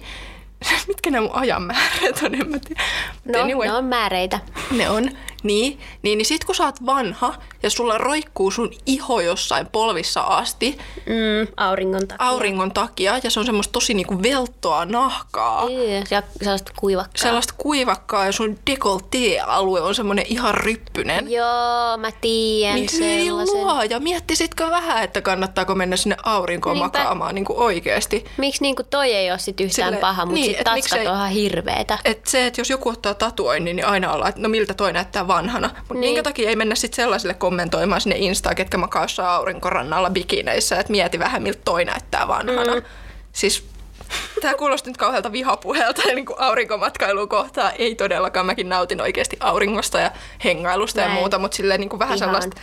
Mitkä 0.89 1.11
nämä 1.11 1.27
mun 1.27 1.37
ajanmäärät 1.37 2.23
on, 2.23 2.35
en 2.35 2.51
mä 2.51 2.59
tiedä. 2.59 2.83
No, 3.25 3.41
anyway, 3.41 3.69
ne 3.69 3.73
on 3.73 3.85
määreitä. 3.85 4.41
Ne 4.71 4.91
on, 4.91 5.11
niin. 5.45 5.79
Niin, 6.03 6.19
niin 6.19 6.27
sit 6.27 6.45
kun 6.45 6.55
sä 6.55 6.65
oot 6.65 6.87
vanha 6.87 7.35
ja 7.63 7.71
sulla 7.71 7.99
roikkuu 7.99 8.51
sun 8.51 8.71
iho 8.87 9.21
jossain 9.21 9.67
polvissa 9.67 10.21
asti 10.23 10.79
Mm, 11.07 11.53
auringon 11.57 12.09
takia. 12.09 12.27
auringon 12.29 12.73
takia 12.73 13.19
ja 13.23 13.31
se 13.31 13.41
on 13.41 13.47
semmoista 13.47 13.73
tosi 13.73 13.95
niinku 13.95 14.23
velttoa 14.23 14.85
nahkaa. 14.85 15.69
Ja 16.11 16.23
sellaista 16.43 16.73
kuivakkaa. 16.77 17.23
Sellaista 17.23 17.55
kuivakkaa 17.59 18.27
ja 18.27 18.33
sun 18.33 18.59
dekoltee-alue 18.71 19.81
on 19.81 19.95
semmoinen 19.95 20.25
ihan 20.29 20.55
ryppynen. 20.55 21.31
Joo, 21.33 21.97
mä 21.97 22.11
tiedän 22.21 22.75
Niin 22.77 22.89
sellaisen. 22.89 23.55
luoja, 23.61 24.01
miettisitkö 24.01 24.71
vähän, 24.71 25.05
että 25.05 25.21
kannattaako 25.21 25.75
mennä 25.75 25.97
sinne 25.97 26.17
aurinkoon 26.23 26.75
Niinpä. 26.77 26.99
makaamaan 26.99 27.35
niin 27.35 27.45
kuin 27.45 27.59
oikeasti? 27.59 28.25
Miksi 28.37 28.63
niinku 28.63 28.83
toi 28.83 29.13
ei 29.15 29.31
ole 29.31 29.39
sit 29.39 29.61
yhtään 29.61 29.93
Sille- 29.95 30.01
paha, 30.01 30.27
mutta 30.27 30.35
niin, 30.35 30.47
sit 30.51 30.59
et 30.61 30.65
tatskat 30.65 30.99
miksei- 30.99 31.09
on 31.09 31.15
ihan 31.17 31.31
hirveetä. 31.31 31.99
Et 32.05 32.27
se, 32.27 32.47
että 32.47 32.61
jos 32.61 32.71
joku 32.71 32.89
ottaa 32.89 33.15
tatuoinnin, 33.15 33.77
niin 33.77 33.87
aina 33.87 34.13
ollaan, 34.13 34.29
että 34.29 34.41
no 34.41 34.49
miltä 34.49 34.75
toi 34.75 34.93
näyttää 34.93 35.29
vanhana. 35.35 35.71
Mutta 35.79 35.95
Niin. 35.95 36.01
minkä 36.01 36.23
takia 36.23 36.49
ei 36.49 36.57
mennä 36.57 36.75
sitten 36.75 36.97
sellaisille 36.97 37.35
kommentoimaan 37.35 38.01
sinne 38.01 38.17
Instaan, 38.19 38.57
ketkä 38.57 38.79
makaa 38.79 39.05
jossain 39.05 39.29
aurinkorannalla 39.29 40.11
bikineissä, 40.11 40.81
että 40.81 40.91
mieti 40.93 41.19
vähän 41.19 41.43
miltä 41.43 41.61
toi 41.65 41.85
näyttää 41.85 42.29
vanhana. 42.29 42.75
Mm. 42.75 42.83
Siis 43.33 43.67
Tämä 44.43 44.55
kuulosti 44.55 44.91
nyt 44.91 44.97
kauhealta 44.97 45.33
vihapuheelta 45.33 46.03
ja 46.09 46.15
niin 46.15 46.27
aurinkomatkailua 46.39 47.27
kohtaan. 47.27 47.73
Ei 47.79 47.95
todellakaan. 47.95 48.47
Mäkin 48.47 48.69
nautin 48.69 49.01
oikeasti 49.01 49.37
auringosta 49.41 50.01
ja 50.01 50.11
hengailusta 50.45 51.01
ja 51.01 51.07
Näin. 51.07 51.19
muuta, 51.19 51.39
mutta 51.39 51.57
silleen 51.57 51.81
niin 51.81 51.89
kuin 51.89 52.01
vähän 52.01 52.19
sellaista, 52.19 52.61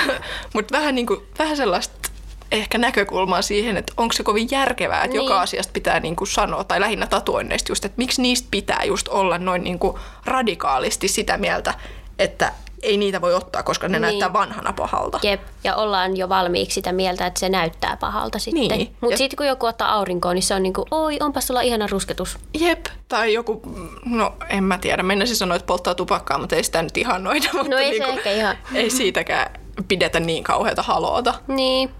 mutta 0.54 0.78
vähän, 0.78 0.94
niin 0.94 1.06
kuin, 1.06 1.20
vähän 1.38 1.56
sellaista 1.56 2.10
ehkä 2.52 2.78
näkökulmaa 2.78 3.42
siihen, 3.42 3.76
että 3.76 3.92
onko 3.96 4.12
se 4.12 4.22
kovin 4.22 4.48
järkevää, 4.50 5.04
että 5.04 5.16
Niin. 5.16 5.24
joka 5.24 5.40
asiasta 5.40 5.72
pitää 5.72 6.00
niin 6.00 6.16
kuin 6.16 6.28
sanoa, 6.28 6.64
tai 6.64 6.80
lähinnä 6.80 7.06
tatuoinneista 7.06 7.72
just, 7.72 7.84
että 7.84 7.98
miksi 7.98 8.22
niistä 8.22 8.48
pitää 8.50 8.82
just 8.84 9.08
olla 9.08 9.38
noin 9.38 9.64
niin 9.64 9.78
kuin 9.78 9.96
radikaalisti 10.24 11.08
sitä 11.08 11.36
mieltä, 11.36 11.74
että 12.20 12.52
ei 12.82 12.96
niitä 12.96 13.20
voi 13.20 13.34
ottaa, 13.34 13.62
koska 13.62 13.88
ne 13.88 13.92
Niin. 13.92 14.02
näyttää 14.02 14.32
vanhana 14.32 14.72
pahalta. 14.72 15.18
Jep, 15.22 15.40
ja 15.64 15.76
ollaan 15.76 16.16
jo 16.16 16.28
valmiiksi 16.28 16.74
sitä 16.74 16.92
mieltä, 16.92 17.26
että 17.26 17.40
se 17.40 17.48
näyttää 17.48 17.96
pahalta 18.00 18.38
sitten. 18.38 18.78
Niin. 18.78 18.96
Mutta 19.00 19.16
sitten 19.16 19.36
kun 19.36 19.46
joku 19.46 19.66
ottaa 19.66 19.92
aurinkoon, 19.92 20.34
niin 20.34 20.42
se 20.42 20.54
on 20.54 20.62
niinku, 20.62 20.86
oi, 20.90 21.16
onpas 21.20 21.46
sulla 21.46 21.60
ihana 21.60 21.86
rusketus. 21.90 22.38
Jep, 22.58 22.86
tai 23.08 23.32
joku, 23.34 23.62
no 24.04 24.32
en 24.48 24.64
mä 24.64 24.78
tiedä, 24.78 25.02
mennäisin 25.02 25.36
sanoa, 25.36 25.56
että 25.56 25.66
polttaa 25.66 25.94
tupakkaa, 25.94 26.38
mutta 26.38 26.56
ei 26.56 26.62
sitä 26.64 26.82
nyt 26.82 26.96
ihannoida. 26.96 27.48
Mutta 27.52 27.68
No 27.70 27.76
ei 27.78 27.92
se 27.98 28.04
niinku, 28.04 28.18
ehkä 28.18 28.30
ihan- 28.32 28.56
Ei 28.74 28.90
siitäkään 28.90 29.60
pidetä 29.88 30.20
niin 30.20 30.44
kauheata 30.44 30.82
haloota. 30.82 31.34
Niin. 31.46 31.90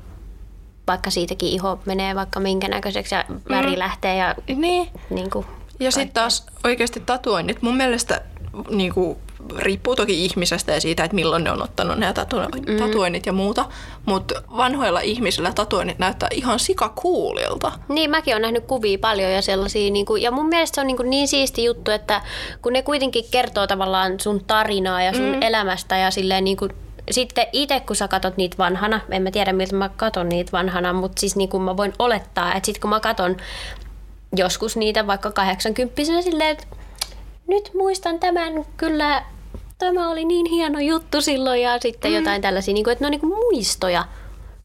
Vaikka 0.86 1.10
siitäkin 1.10 1.48
iho 1.48 1.78
menee 1.86 2.14
vaikka 2.14 2.40
minkä 2.40 2.68
näköiseksi 2.68 3.14
ja 3.14 3.24
väri 3.48 3.78
lähtee 3.78 4.16
ja 4.16 4.34
Niin. 4.56 4.90
niinku, 5.10 5.44
Ja 5.80 5.90
sitten 5.92 6.14
taas 6.14 6.46
oikeasti 6.64 7.00
tatuoinnit 7.00 7.62
mun 7.62 7.76
mielestä 7.76 8.20
niinku, 8.70 9.18
riippuu 9.58 9.96
toki 9.96 10.24
ihmisestä 10.24 10.72
ja 10.72 10.80
siitä, 10.80 11.04
että 11.04 11.14
milloin 11.14 11.44
ne 11.44 11.50
on 11.50 11.62
ottanut 11.62 11.98
nämä 11.98 12.12
tatu- 12.12 12.78
tatuoinnit 12.78 13.26
ja 13.26 13.32
muuta. 13.32 13.64
Mutta 14.06 14.42
vanhoilla 14.56 15.00
ihmisillä 15.00 15.52
tatuoinnit 15.52 15.98
näyttää 15.98 16.28
ihan 16.32 16.58
sikakuulilta. 16.58 17.72
Niin, 17.88 18.10
mäkin 18.10 18.34
olen 18.34 18.42
nähnyt 18.42 18.64
kuvia 18.64 18.98
paljon 18.98 19.32
ja 19.32 19.42
sellaisia. 19.42 19.90
Niin 19.90 20.06
kuin, 20.06 20.22
ja 20.22 20.30
mun 20.30 20.48
mielestä 20.48 20.74
se 20.74 20.80
on 20.80 20.86
niin, 20.86 20.96
kuin 20.96 21.10
niin 21.10 21.28
siisti 21.28 21.64
juttu, 21.64 21.90
että 21.90 22.22
kun 22.62 22.72
ne 22.72 22.82
kuitenkin 22.82 23.24
kertoo 23.30 23.66
tavallaan 23.66 24.20
sun 24.20 24.44
tarinaa 24.44 25.02
ja 25.02 25.12
sun 25.12 25.34
mm. 25.34 25.42
elämästä 25.42 25.96
ja 25.96 26.10
silleen 26.10 26.44
niin 26.44 26.56
kuin, 26.56 26.72
sitten 27.10 27.46
itse 27.52 27.80
kun 27.80 27.96
sä 27.96 28.08
katot 28.08 28.36
niitä 28.36 28.58
vanhana, 28.58 29.00
en 29.10 29.22
mä 29.22 29.30
tiedä 29.30 29.52
miltä 29.52 29.76
mä 29.76 29.88
katon 29.88 30.28
niitä 30.28 30.52
vanhana, 30.52 30.92
mutta 30.92 31.20
siis 31.20 31.36
niin 31.36 31.48
kuin 31.48 31.62
mä 31.62 31.76
voin 31.76 31.92
olettaa, 31.98 32.54
että 32.54 32.66
sitten 32.66 32.80
kun 32.80 32.90
mä 32.90 33.00
katon 33.00 33.36
joskus 34.36 34.76
niitä 34.76 35.06
vaikka 35.06 35.30
80 35.30 36.02
silleen, 36.22 36.50
että 36.50 36.66
nyt 37.50 37.70
muistan 37.74 38.20
tämän 38.20 38.64
kyllä, 38.76 39.24
tämä 39.78 40.10
oli 40.10 40.24
niin 40.24 40.46
hieno 40.46 40.80
juttu 40.80 41.20
silloin 41.20 41.62
ja 41.62 41.78
sitten 41.78 42.10
mm. 42.10 42.16
jotain 42.16 42.42
tällaisia, 42.42 42.74
niin 42.74 42.84
kuin, 42.84 42.92
että 42.92 43.02
ne 43.04 43.06
on 43.06 43.10
niin 43.10 43.20
kuin 43.20 43.38
muistoja. 43.38 44.04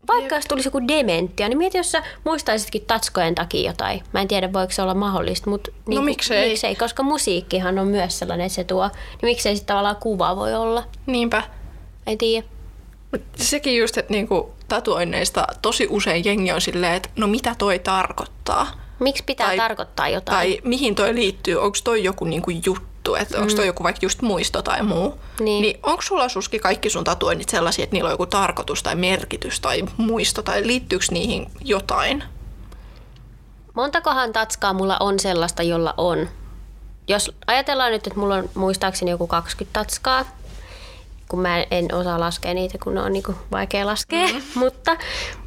Vaikka 0.08 0.36
jos 0.36 0.46
tulisi 0.46 0.68
joku 0.68 0.88
dementia, 0.88 1.50
niin 1.50 1.58
mieti, 1.58 1.78
jos 1.78 1.92
sä 1.92 2.04
muistaisitkin 2.24 2.86
tatskojen 2.86 3.36
takia 3.36 3.70
jotain. 3.70 4.04
Mä 4.14 4.22
en 4.22 4.28
tiedä, 4.28 4.54
voiko 4.54 4.74
se 4.74 4.82
olla 4.82 4.94
mahdollista, 4.94 5.50
mutta 5.50 5.72
niin 5.72 5.98
kuin, 5.98 6.06
miksei? 6.06 6.50
miksei, 6.50 6.76
koska 6.76 7.04
musiikkihan 7.04 7.80
on 7.80 7.88
myös 7.88 8.20
sellainen, 8.20 8.46
että 8.46 8.56
se 8.56 8.64
tuo. 8.64 8.88
Niin 8.88 9.20
miksei 9.22 9.56
sitten 9.56 9.68
tavallaan 9.68 9.96
kuva 9.96 10.36
voi 10.36 10.54
olla? 10.54 10.84
Niinpä. 11.06 11.44
En 12.08 12.18
tiedä. 12.18 12.48
Sekin 13.36 13.78
just, 13.78 13.98
että 13.98 14.14
niinku, 14.14 14.54
tatuoinneista 14.68 15.48
tosi 15.62 15.88
usein 15.90 16.26
jengi 16.26 16.52
on 16.52 16.62
silleen, 16.62 16.94
että 16.94 17.10
no 17.16 17.28
mitä 17.28 17.56
toi 17.58 17.80
tarkoittaa? 17.80 18.85
Miksi 19.00 19.24
pitää 19.24 19.48
Tai- 19.48 19.58
tarkoittaa 19.58 20.10
jotain? 20.10 20.38
Tai 20.38 20.62
mihin 20.64 20.96
toi 20.96 21.16
liittyy? 21.16 21.56
Onko 21.56 21.78
toi 21.84 22.04
joku 22.04 22.26
niinku 22.26 22.52
juttu? 22.66 23.16
Että 23.16 23.40
onko 23.40 23.54
toi 23.54 23.68
joku 23.68 23.84
vaikka 23.84 24.06
just 24.06 24.22
muisto 24.22 24.62
tai 24.62 24.84
muu? 24.84 25.20
Niin. 25.40 25.62
niin 25.62 25.80
onko 25.84 26.02
sulla 26.02 26.30
suski 26.30 26.60
kaikki 26.60 26.90
sun 26.90 27.04
tatuoinnit 27.04 27.50
sellaisia, 27.50 27.84
että 27.84 27.94
niillä 27.94 28.08
on 28.08 28.14
joku 28.14 28.26
tarkoitus 28.26 28.84
tai 28.84 28.96
merkitys 28.96 29.60
tai 29.60 29.84
muisto? 29.98 30.42
Tai 30.42 30.68
liittyykö 30.68 31.06
niihin 31.12 31.52
jotain? 31.62 32.24
Montakohan 33.74 34.34
tatskaa 34.34 34.74
mulla 34.74 34.98
on 35.00 35.20
sellaista, 35.20 35.64
jolla 35.64 35.94
on? 35.98 36.30
Jos 37.08 37.32
ajatellaan 37.48 37.92
nyt, 37.92 38.08
että 38.08 38.20
mulla 38.20 38.36
on 38.36 38.50
muistaakseni 38.56 39.12
joku 39.12 39.28
20 39.28 39.80
tatskaa, 39.80 40.26
kun 41.30 41.40
mä 41.40 41.62
en 41.72 41.96
osaa 41.96 42.20
laskea 42.20 42.54
niitä, 42.54 42.78
kun 42.84 42.94
ne 42.94 43.02
on 43.02 43.14
niinku 43.14 43.36
vaikea 43.52 43.86
laskea, 43.86 44.28
mm-hmm. 44.28 44.42
mutta 44.64 44.98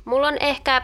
mulla 0.05 0.29
on 0.29 0.37
ehkä 0.41 0.83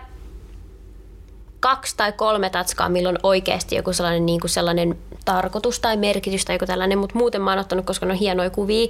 kaksi 1.65 1.97
tai 1.97 2.13
kolme 2.13 2.51
tatskaa, 2.51 2.89
milloin 2.89 3.19
oikeasti 3.23 3.77
joku 3.77 3.93
sellainen, 3.93 4.27
niin 4.27 4.41
kuin 4.41 4.51
sellainen 4.51 4.99
tarkoitus 5.25 5.81
tai 5.81 5.97
merkitys 5.97 6.45
tai 6.45 6.55
joku 6.55 6.67
tällainen, 6.67 6.99
mutta 6.99 7.19
muuten 7.19 7.43
mä 7.43 7.51
oon 7.51 7.59
ottanut, 7.59 7.87
koska 7.87 8.07
ne 8.07 8.13
on 8.13 8.19
hienoja 8.19 8.51
kuvia. 8.51 8.89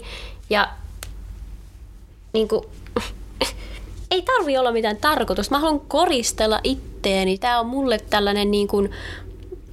Ja 0.50 0.68
niin 2.32 2.48
kuin, 2.48 2.64
ei 4.10 4.22
tarvi 4.22 4.58
olla 4.58 4.72
mitään 4.72 4.96
tarkoitusta. 4.96 5.54
Mä 5.54 5.58
haluan 5.58 5.80
koristella 5.80 6.60
itteeni. 6.64 7.38
Tämä 7.38 7.60
on 7.60 7.66
mulle 7.66 7.98
tällainen 8.10 8.50
niin 8.50 8.68
kuin 8.68 8.90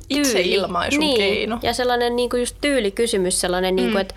tyyli. 0.10 0.28
Itseilmaisun 0.28 1.00
niin. 1.00 1.18
keino. 1.18 1.60
Ja 1.62 1.74
sellainen 1.74 2.16
niin 2.16 2.30
kuin 2.30 2.40
just 2.40 2.56
tyylikysymys, 2.62 3.42
sellainen, 3.42 3.74
mm. 3.74 3.76
niin 3.76 3.92
kuin, 3.92 4.02
että 4.02 4.16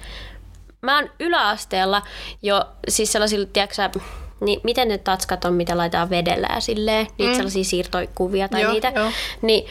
mä 0.80 0.98
oon 0.98 1.10
yläasteella 1.20 2.02
jo 2.42 2.64
siis 2.88 3.12
sellaisilla, 3.12 3.46
tiedätkö 3.52 4.00
niin 4.44 4.60
miten 4.62 4.88
ne 4.88 4.98
tatskat 4.98 5.44
on, 5.44 5.54
mitä 5.54 5.76
laitetaan 5.76 6.10
vedellä 6.10 6.48
ja 6.54 6.60
silleen, 6.60 7.06
niitä 7.18 7.30
mm. 7.32 7.36
sellaisia 7.36 7.64
siirtokuvia 7.64 8.48
tai 8.48 8.62
Joo, 8.62 8.72
niitä. 8.72 8.92
joo. 8.96 9.10
Niin 9.42 9.66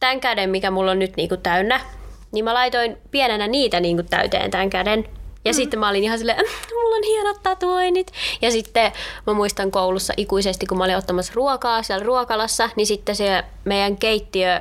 tämän 0.00 0.20
käden, 0.20 0.50
mikä 0.50 0.70
mulla 0.70 0.90
on 0.90 0.98
nyt 0.98 1.16
niinku 1.16 1.36
täynnä, 1.36 1.80
niin 2.32 2.44
mä 2.44 2.54
laitoin 2.54 2.96
pienenä 3.10 3.46
niitä 3.48 3.80
niinku 3.80 4.02
täyteen 4.02 4.50
tämän 4.50 4.70
käden. 4.70 5.08
Ja 5.44 5.52
mm. 5.52 5.56
sitten 5.56 5.80
mä 5.80 5.88
olin 5.88 6.04
ihan 6.04 6.18
silleen, 6.18 6.38
"Mm, 6.38 6.78
mulla 6.82 6.96
on 6.96 7.02
hienot 7.06 7.42
tatuoinnit. 7.42 8.12
Ja 8.42 8.50
sitten 8.50 8.92
mä 9.26 9.32
muistan 9.32 9.70
koulussa 9.70 10.12
ikuisesti, 10.16 10.66
kun 10.66 10.78
mä 10.78 10.84
olin 10.84 10.96
ottamassa 10.96 11.32
ruokaa 11.36 11.82
siellä 11.82 12.04
ruokalassa, 12.04 12.70
niin 12.76 12.86
sitten 12.86 13.16
se 13.16 13.44
meidän 13.64 13.96
keittiö, 13.96 14.58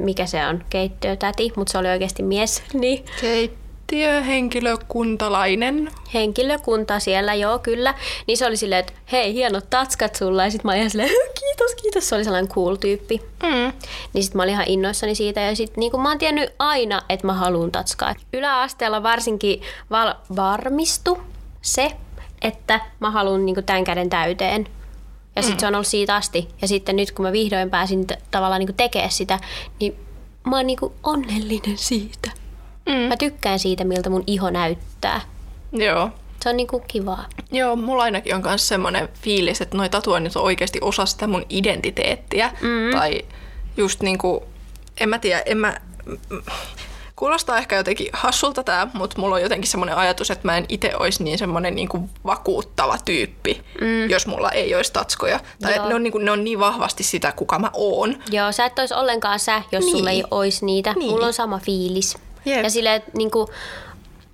mikä 0.00 0.26
se 0.26 0.46
on, 0.46 0.64
keittiötäti, 0.70 1.52
mutta 1.56 1.70
se 1.72 1.78
oli 1.78 1.88
oikeasti 1.88 2.22
mies, 2.22 2.62
niin 2.72 3.04
Keittiöhenkilökuntalainen. 3.90 5.90
henkilökunta 6.14 7.00
siellä, 7.00 7.34
joo 7.34 7.58
kyllä. 7.58 7.94
Niin 8.26 8.38
se 8.38 8.46
oli 8.46 8.56
silleen, 8.56 8.80
että 8.80 8.92
hei, 9.12 9.34
hienot 9.34 9.70
tatskat 9.70 10.16
sulla. 10.16 10.44
Ja 10.44 10.50
sitten 10.50 10.68
mä 10.68 10.72
olin 10.72 10.78
ihan 10.78 10.90
silleen, 10.90 11.10
kiitos, 11.40 11.74
kiitos. 11.82 12.08
Se 12.08 12.14
oli 12.14 12.24
sellainen 12.24 12.50
cool 12.50 12.76
tyyppi. 12.76 13.22
Mm. 13.42 13.72
Niin 14.12 14.24
sitten 14.24 14.36
mä 14.36 14.42
olin 14.42 14.52
ihan 14.52 14.64
innoissani 14.68 15.14
siitä. 15.14 15.40
Ja 15.40 15.56
sitten 15.56 15.80
niin 15.80 16.00
mä 16.00 16.08
oon 16.08 16.18
tiennyt 16.18 16.50
aina, 16.58 17.02
että 17.08 17.26
mä 17.26 17.32
haluan 17.32 17.72
tatskaa. 17.72 18.14
Yläasteella 18.32 19.02
varsinkin 19.02 19.62
val- 19.90 20.14
varmistu 20.36 21.18
se, 21.62 21.92
että 22.42 22.80
mä 23.00 23.10
haluan 23.10 23.46
niin 23.46 23.64
tämän 23.66 23.84
käden 23.84 24.10
täyteen. 24.10 24.66
Ja 25.36 25.42
sitten 25.42 25.56
mm. 25.56 25.60
se 25.60 25.66
on 25.66 25.74
ollut 25.74 25.86
siitä 25.86 26.14
asti. 26.14 26.48
Ja 26.62 26.68
sitten 26.68 26.96
nyt 26.96 27.12
kun 27.12 27.24
mä 27.24 27.32
vihdoin 27.32 27.70
pääsin 27.70 28.06
t- 28.06 28.12
tavallaan 28.30 28.60
niin 28.60 28.74
tekemään 28.74 29.10
sitä, 29.10 29.38
niin 29.80 29.96
mä 30.46 30.56
oon 30.56 30.66
niin 30.66 30.78
onnellinen 31.02 31.78
siitä. 31.78 32.30
Mm. 32.88 32.94
Mä 32.94 33.16
tykkään 33.16 33.58
siitä, 33.58 33.84
miltä 33.84 34.10
mun 34.10 34.24
iho 34.26 34.50
näyttää. 34.50 35.20
Joo. 35.72 36.10
Se 36.42 36.48
on 36.48 36.56
niinku 36.56 36.82
kivaa. 36.88 37.24
Joo, 37.52 37.76
mulla 37.76 38.02
ainakin 38.02 38.34
on 38.34 38.42
myös 38.42 38.68
semmoinen 38.68 39.08
fiilis, 39.22 39.60
että 39.60 39.76
noi 39.76 39.88
tatuoinnit 39.88 40.36
on 40.36 40.42
oikeasti 40.42 40.78
osa 40.82 41.06
sitä 41.06 41.26
mun 41.26 41.46
identiteettiä. 41.50 42.50
Mm. 42.60 42.98
Tai 42.98 43.24
just 43.76 44.00
niinku, 44.02 44.44
en 45.00 45.08
mä 45.08 45.18
tiedä, 45.18 45.42
en 45.46 45.58
mä... 45.58 45.76
Kuulostaa 47.16 47.58
ehkä 47.58 47.76
jotenkin 47.76 48.08
hassulta 48.12 48.62
tämä, 48.64 48.86
mutta 48.92 49.20
mulla 49.20 49.34
on 49.34 49.42
jotenkin 49.42 49.70
semmoinen 49.70 49.96
ajatus, 49.96 50.30
että 50.30 50.48
mä 50.48 50.56
en 50.56 50.66
itse 50.68 50.92
olisi 50.96 51.24
niin 51.24 51.38
semmoinen 51.38 51.74
niinku 51.74 52.10
vakuuttava 52.26 52.98
tyyppi, 53.04 53.62
mm. 53.80 54.10
jos 54.10 54.26
mulla 54.26 54.50
ei 54.50 54.74
olisi 54.74 54.92
tatskoja. 54.92 55.40
Tai 55.62 55.76
Joo. 55.76 55.88
ne 55.88 55.94
on, 55.94 56.02
niinku, 56.02 56.18
ne 56.18 56.30
on 56.30 56.44
niin 56.44 56.60
vahvasti 56.60 57.02
sitä, 57.02 57.32
kuka 57.32 57.58
mä 57.58 57.70
oon. 57.72 58.16
Joo, 58.30 58.52
sä 58.52 58.64
et 58.64 58.78
ois 58.78 58.92
ollenkaan 58.92 59.38
sä, 59.38 59.62
jos 59.72 59.84
Niin. 59.84 59.96
sulla 59.96 60.10
ei 60.10 60.24
ois 60.30 60.62
niitä. 60.62 60.94
Niin. 60.96 61.10
Mulla 61.10 61.26
on 61.26 61.32
sama 61.32 61.58
fiilis. 61.58 62.18
Jep. 62.44 62.64
Ja 62.64 62.70
silleen, 62.70 62.96
että 62.96 63.10
niinku, 63.14 63.48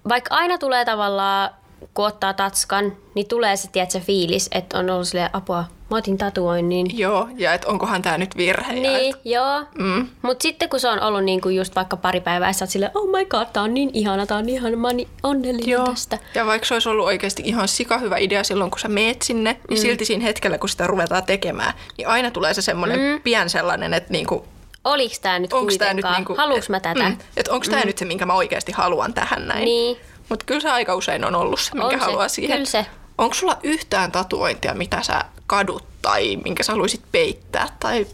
vaikka 0.08 0.34
aina 0.34 0.58
tulee 0.58 0.84
tavallaan 0.84 1.50
kun 1.94 2.06
ottaa 2.06 2.34
tatskan, 2.34 2.92
niin 3.14 3.28
tulee 3.28 3.56
se, 3.56 3.68
tiedätkö, 3.72 4.00
fiilis, 4.00 4.48
että 4.52 4.78
on 4.78 4.90
ollut 4.90 5.08
silleen 5.08 5.30
apua, 5.32 5.64
mä 5.90 5.96
otin 5.96 6.18
tatuoinnin. 6.18 6.98
Joo, 6.98 7.28
ja 7.36 7.54
että 7.54 7.68
onkohan 7.68 8.02
tämä 8.02 8.18
nyt 8.18 8.36
virhe. 8.36 8.72
Niin, 8.72 9.14
et, 9.14 9.20
joo. 9.24 9.64
mm, 9.78 10.08
Mutta 10.22 10.42
sitten 10.42 10.68
kun 10.68 10.80
se 10.80 10.88
on 10.88 11.00
ollut 11.02 11.24
niinku 11.24 11.48
just 11.48 11.76
vaikka 11.76 11.96
pari 11.96 12.20
päivää, 12.20 12.52
sä 12.52 12.64
oot 12.64 12.70
silleen, 12.70 12.92
oh 12.94 13.10
my 13.10 13.24
god, 13.24 13.46
tää 13.52 13.62
on 13.62 13.74
niin 13.74 13.90
ihana, 13.92 14.26
tää 14.26 14.36
on 14.36 14.46
niin 14.46 14.58
ihana, 14.58 14.76
mä 14.76 14.88
oon 14.88 14.96
niin 14.96 15.08
onnellinen 15.22 15.68
Joo. 15.68 15.86
tästä. 15.86 16.18
Ja 16.34 16.46
vaikka 16.46 16.66
se 16.66 16.74
olisi 16.74 16.88
ollut 16.88 17.06
oikeasti 17.06 17.42
ihan 17.46 17.68
sika 17.68 17.98
hyvä 17.98 18.16
idea 18.16 18.44
silloin, 18.44 18.70
kun 18.70 18.80
sä 18.80 18.88
meet 18.88 19.22
sinne, 19.22 19.56
niin 19.70 19.78
mm. 19.78 19.82
silti 19.82 20.04
siinä 20.04 20.24
hetkellä, 20.24 20.58
kun 20.58 20.68
sitä 20.68 20.86
ruvetaan 20.86 21.24
tekemään, 21.24 21.74
niin 21.98 22.08
aina 22.08 22.30
tulee 22.30 22.54
se 22.54 22.62
semmoinen 22.62 23.00
mm. 23.00 23.20
pian 23.22 23.50
sellainen, 23.50 23.94
että 23.94 24.12
niinku, 24.12 24.44
Oliks 24.84 25.20
tää 25.20 25.38
nyt 25.38 25.50
tämä 25.50 25.60
kuitenkaan? 25.60 25.96
nyt 25.96 26.04
niinku, 26.16 26.34
Haluuks 26.36 26.68
mä 26.68 26.80
tätä? 26.80 27.08
Mm, 27.08 27.16
että 27.36 27.52
onko 27.52 27.66
tämä 27.66 27.80
mm. 27.80 27.86
nyt 27.86 27.98
se, 27.98 28.04
minkä 28.04 28.26
mä 28.26 28.34
oikeasti 28.34 28.72
haluan 28.72 29.14
tähän 29.14 29.48
näin. 29.48 29.64
Niin. 29.64 29.96
Mutta 30.28 30.44
kyllä 30.44 30.60
se 30.60 30.70
aika 30.70 30.94
usein 30.94 31.24
on 31.24 31.34
ollut 31.34 31.60
se, 31.60 31.70
minkä 31.74 31.86
On 31.86 31.92
se, 31.92 31.98
haluaa 31.98 32.28
siihen. 32.28 32.56
kyllä 32.56 32.70
se. 32.70 32.86
Onko 33.18 33.34
sulla 33.34 33.58
yhtään 33.62 34.12
tatuointia, 34.12 34.74
mitä 34.74 35.02
sä 35.02 35.20
kadut 35.46 35.84
tai 36.02 36.36
minkä 36.36 36.62
sä 36.62 36.72
haluaisit 36.72 37.02
peittää 37.12 37.68
tai 37.80 38.06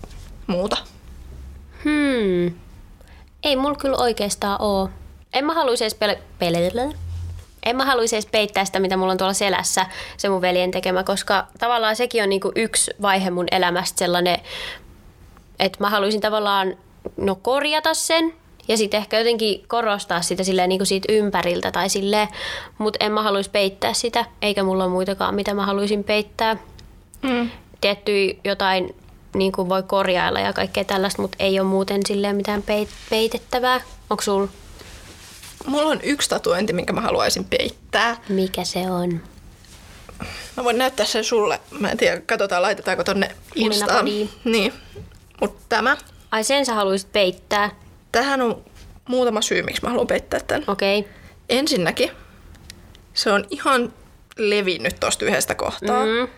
muuta? 0.47 0.77
Hmm. 1.85 2.55
Ei 3.43 3.57
mulla 3.57 3.77
kyllä 3.77 3.97
oikeastaan 3.97 4.63
oo. 4.63 4.91
En 5.33 5.45
mä 5.45 5.55
haluaisi 5.55 5.85
edes 5.85 5.95
pele- 5.95 6.23
pele- 6.39 6.95
en 7.63 7.77
mä 7.77 7.85
haluaisi 7.85 8.17
edes 8.17 8.27
peittää 8.27 8.65
sitä, 8.65 8.81
mitä 8.81 8.97
mulla 8.97 9.13
on 9.13 9.19
tuolla 9.19 9.35
selässä, 9.35 9.87
se 10.17 10.29
mun 10.29 10.41
veljen 10.41 10.71
tekemä, 10.71 11.05
koska 11.05 11.47
tavallaan 11.59 11.97
sekin 11.97 12.23
on 12.23 12.29
niinku 12.29 12.53
yksi 12.55 12.91
vaihe 13.03 13.31
mun 13.31 13.47
elämästä 13.51 13.99
sellainen, 13.99 14.39
että 15.61 15.79
mä 15.81 15.91
haluaisin 15.91 16.21
tavallaan 16.21 16.77
no 17.17 17.35
korjata 17.35 17.95
sen 17.95 18.35
ja 18.69 18.77
sitten 18.77 18.99
ehkä 18.99 19.19
jotenkin 19.19 19.65
korostaa 19.69 20.23
sitä 20.23 20.45
silleen 20.45 20.69
niinku 20.69 20.85
siitä 20.85 21.13
ympäriltä 21.13 21.71
tai 21.73 21.89
silleen, 21.89 22.29
mutta 22.79 23.05
en 23.05 23.13
mä 23.13 23.23
haluaisi 23.23 23.51
peittää 23.51 23.95
sitä, 23.95 24.25
eikä 24.43 24.63
mulla 24.63 24.85
ole 24.85 24.93
muitakaan, 24.93 25.35
mitä 25.35 25.55
mä 25.55 25.67
haluaisin 25.67 26.05
peittää. 26.05 26.57
Mm. 27.23 27.51
Tiettyä 27.81 28.35
jotain 28.45 28.95
niin 29.35 29.53
kuin 29.53 29.69
voi 29.69 29.83
korjailla 29.83 30.41
ja 30.41 30.53
kaikkea 30.53 30.85
tällaista, 30.85 31.23
mutta 31.23 31.37
ei 31.41 31.61
ole 31.61 31.69
muuten 31.69 32.01
silleen 32.07 32.37
mitään 32.37 32.63
peit- 32.63 33.11
peitettävää. 33.11 33.81
Onko 34.11 34.23
sul 34.23 34.47
Mulla 35.67 35.91
on 35.91 36.01
yksi 36.03 36.31
tatuointi, 36.31 36.73
minkä 36.73 36.93
mä 36.93 37.01
haluaisin 37.01 37.45
peittää. 37.45 38.17
mikä 38.29 38.65
se 38.65 38.91
on? 38.91 39.21
Mä 40.57 40.65
voin 40.65 40.79
näyttää 40.79 41.07
sen 41.07 41.25
sulle. 41.25 41.61
Mä 41.71 41.91
en 41.91 41.99
tiedä, 41.99 42.21
katsotaan 42.21 42.63
laitetaanko 42.63 43.05
tonne 43.05 43.37
Instaan. 43.55 44.05
Niin. 44.45 44.73
Mutta 45.41 45.63
tämä. 45.69 45.97
Ai 46.31 46.45
sen 46.45 46.67
sä 46.67 46.75
haluaisit 46.75 47.13
peittää. 47.13 47.71
Tähän 48.13 48.43
on 48.43 48.65
muutama 49.09 49.43
syy, 49.43 49.63
miksi 49.63 49.83
mä 49.83 49.89
haluan 49.89 50.07
peittää 50.07 50.41
tämän. 50.47 50.65
Okei. 50.67 50.99
Okay. 50.99 51.13
Ensinnäkin 51.49 52.11
se 53.15 53.33
on 53.33 53.45
ihan 53.51 53.93
levinnyt 54.39 55.01
tosta 55.01 55.25
yhdestä 55.25 55.55
kohtaa. 55.55 56.05
Mm. 56.05 56.29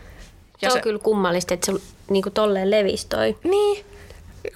Se 0.58 0.66
on 0.66 0.72
se- 0.72 0.80
kyllä 0.80 0.98
kummallista, 0.98 1.54
että 1.54 1.66
se 1.72 1.72
niinku 2.10 2.30
tolleen 2.30 2.70
levisi 2.70 3.06
toi. 3.08 3.36
Niin. 3.44 3.86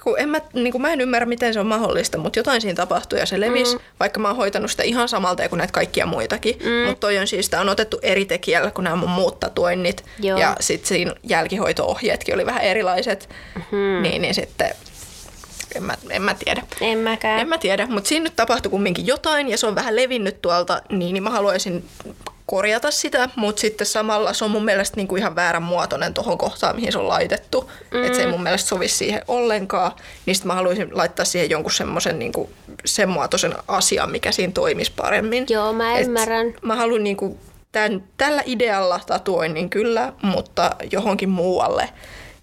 Kun 0.03 0.19
en 0.19 0.29
mä, 0.29 0.41
niin 0.53 0.71
kun 0.71 0.81
mä 0.81 0.93
en 0.93 1.01
ymmärrä, 1.01 1.25
miten 1.25 1.53
se 1.53 1.59
on 1.59 1.67
mahdollista, 1.67 2.17
mutta 2.17 2.39
jotain 2.39 2.61
siinä 2.61 2.75
tapahtui 2.75 3.19
ja 3.19 3.25
se 3.25 3.39
levisi, 3.39 3.75
mm. 3.75 3.81
vaikka 3.99 4.19
mä 4.19 4.27
oon 4.27 4.37
hoitanut 4.37 4.71
sitä 4.71 4.83
ihan 4.83 5.09
samalta 5.09 5.49
kuin 5.49 5.57
näitä 5.57 5.73
kaikkia 5.73 6.05
muitakin. 6.05 6.55
Mm. 6.63 6.87
Mutta 6.87 6.99
toi 6.99 7.17
on 7.17 7.27
siis, 7.27 7.51
on 7.59 7.69
otettu 7.69 7.99
eri 8.01 8.25
tekijällä 8.25 8.71
kuin 8.71 8.83
nämä 8.83 8.95
mun 8.95 9.09
muut 9.09 9.39
tatuoinnit. 9.39 10.05
Joo. 10.19 10.39
Ja 10.39 10.55
sitten 10.59 10.87
siinä 10.87 11.13
jälkihoito-ohjeetkin 11.23 12.35
oli 12.35 12.45
vähän 12.45 12.63
erilaiset. 12.63 13.29
Mm. 13.71 14.01
Niin, 14.01 14.21
niin 14.21 14.33
sitten 14.33 14.71
en 15.75 15.83
mä, 15.83 15.93
en 16.09 16.21
mä 16.21 16.33
tiedä. 16.33 16.63
En 16.81 16.97
mäkään. 16.97 17.39
En 17.39 17.47
mä 17.47 17.57
tiedä, 17.57 17.87
mutta 17.87 18.07
siinä 18.07 18.23
nyt 18.23 18.35
tapahtui 18.35 18.69
kumminkin 18.69 19.07
jotain 19.07 19.49
ja 19.49 19.57
se 19.57 19.67
on 19.67 19.75
vähän 19.75 19.95
levinnyt 19.95 20.41
tuolta, 20.41 20.81
niin, 20.89 21.13
niin 21.13 21.23
mä 21.23 21.29
haluaisin 21.29 21.85
korjata 22.47 22.91
sitä, 22.91 23.29
mutta 23.35 23.59
sitten 23.59 23.87
samalla 23.87 24.33
se 24.33 24.45
on 24.45 24.51
mun 24.51 24.65
mielestä 24.65 24.95
niinku 24.97 25.15
ihan 25.15 25.35
väärän 25.35 25.63
muotoinen 25.63 26.13
tuohon 26.13 26.37
kohtaan, 26.37 26.75
mihin 26.75 26.91
se 26.91 26.97
on 26.97 27.07
laitettu. 27.07 27.71
Mm. 27.91 28.03
Että 28.03 28.17
se 28.17 28.23
ei 28.23 28.31
mun 28.31 28.43
mielestä 28.43 28.67
sovi 28.67 28.87
siihen 28.87 29.21
ollenkaan. 29.27 29.91
Niin 30.25 30.35
sitten 30.35 30.47
mä 30.47 30.55
haluaisin 30.55 30.89
laittaa 30.91 31.25
siihen 31.25 31.49
jonkun 31.49 31.71
semmoisen 31.71 32.19
niinku, 32.19 32.49
sen 32.85 33.09
muotoisen 33.09 33.55
asian, 33.67 34.11
mikä 34.11 34.31
siinä 34.31 34.53
toimisi 34.53 34.91
paremmin. 34.95 35.45
Joo, 35.49 35.73
mä 35.73 35.97
Et 35.97 36.07
ymmärrän. 36.07 36.53
Mä 36.61 36.75
haluan 36.75 37.03
niinku, 37.03 37.39
tämän, 37.71 38.03
tällä 38.17 38.43
idealla 38.45 38.99
tatuoinnin 39.05 39.69
kyllä, 39.69 40.13
mutta 40.21 40.75
johonkin 40.91 41.29
muualle. 41.29 41.89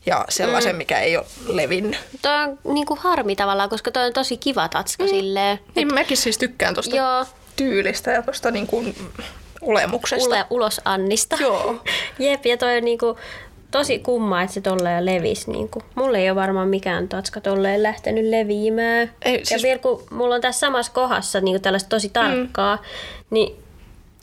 Ja 0.07 0.25
sellaisen, 0.29 0.75
mm. 0.75 0.79
mikä 0.79 1.01
ei 1.01 1.17
ole 1.17 1.27
levinnyt. 1.47 2.01
Toi 2.23 2.33
on 2.45 2.59
niinku 2.75 2.99
harmi 3.01 3.37
tavallaan, 3.37 3.71
koska 3.71 3.91
toi 3.91 4.07
on 4.07 4.13
tosi 4.13 4.37
kiva 4.37 4.69
tatska 4.69 5.05
mm. 5.05 5.11
silleen. 5.11 5.59
Niin 5.75 5.95
mäkin 5.95 6.17
siis 6.17 6.39
tykkään 6.39 6.75
tosta 6.75 6.97
Joo. 6.97 7.27
tyylistä 7.57 8.11
ja 8.11 8.23
tosta 8.23 8.51
niin 8.51 8.67
kuin 8.67 8.97
olemuksesta. 9.67 10.29
Ule, 10.29 10.45
ulos 10.51 10.81
Annista. 10.85 11.37
Joo. 11.41 11.77
Jep, 12.19 12.47
ja 12.47 12.57
toi 12.57 12.77
on 12.77 12.85
niinku 12.85 13.17
tosi 13.71 13.99
kumma, 13.99 14.43
että 14.43 14.55
se 14.55 14.61
tolleen 14.61 15.07
levisi. 15.07 15.51
Niinku. 15.51 15.83
Mulle 15.95 16.19
ei 16.19 16.31
ole 16.31 16.37
varmaan 16.41 16.69
mikään 16.69 17.09
tatska 17.09 17.41
tolleen 17.41 17.83
lähtenyt 17.83 18.25
leviämään. 18.25 19.11
Ei, 19.23 19.39
ja 19.39 19.47
siis- 19.47 19.63
vielä 19.63 19.79
kun 19.79 20.03
mulla 20.11 20.35
on 20.35 20.41
tässä 20.41 20.61
samassa 20.61 20.93
kohdassa 20.93 21.41
niinku 21.41 21.61
tällaista 21.63 21.89
tosi 21.89 22.09
tarkkaa, 22.09 22.77
mm. 22.77 22.83
niin 23.31 23.57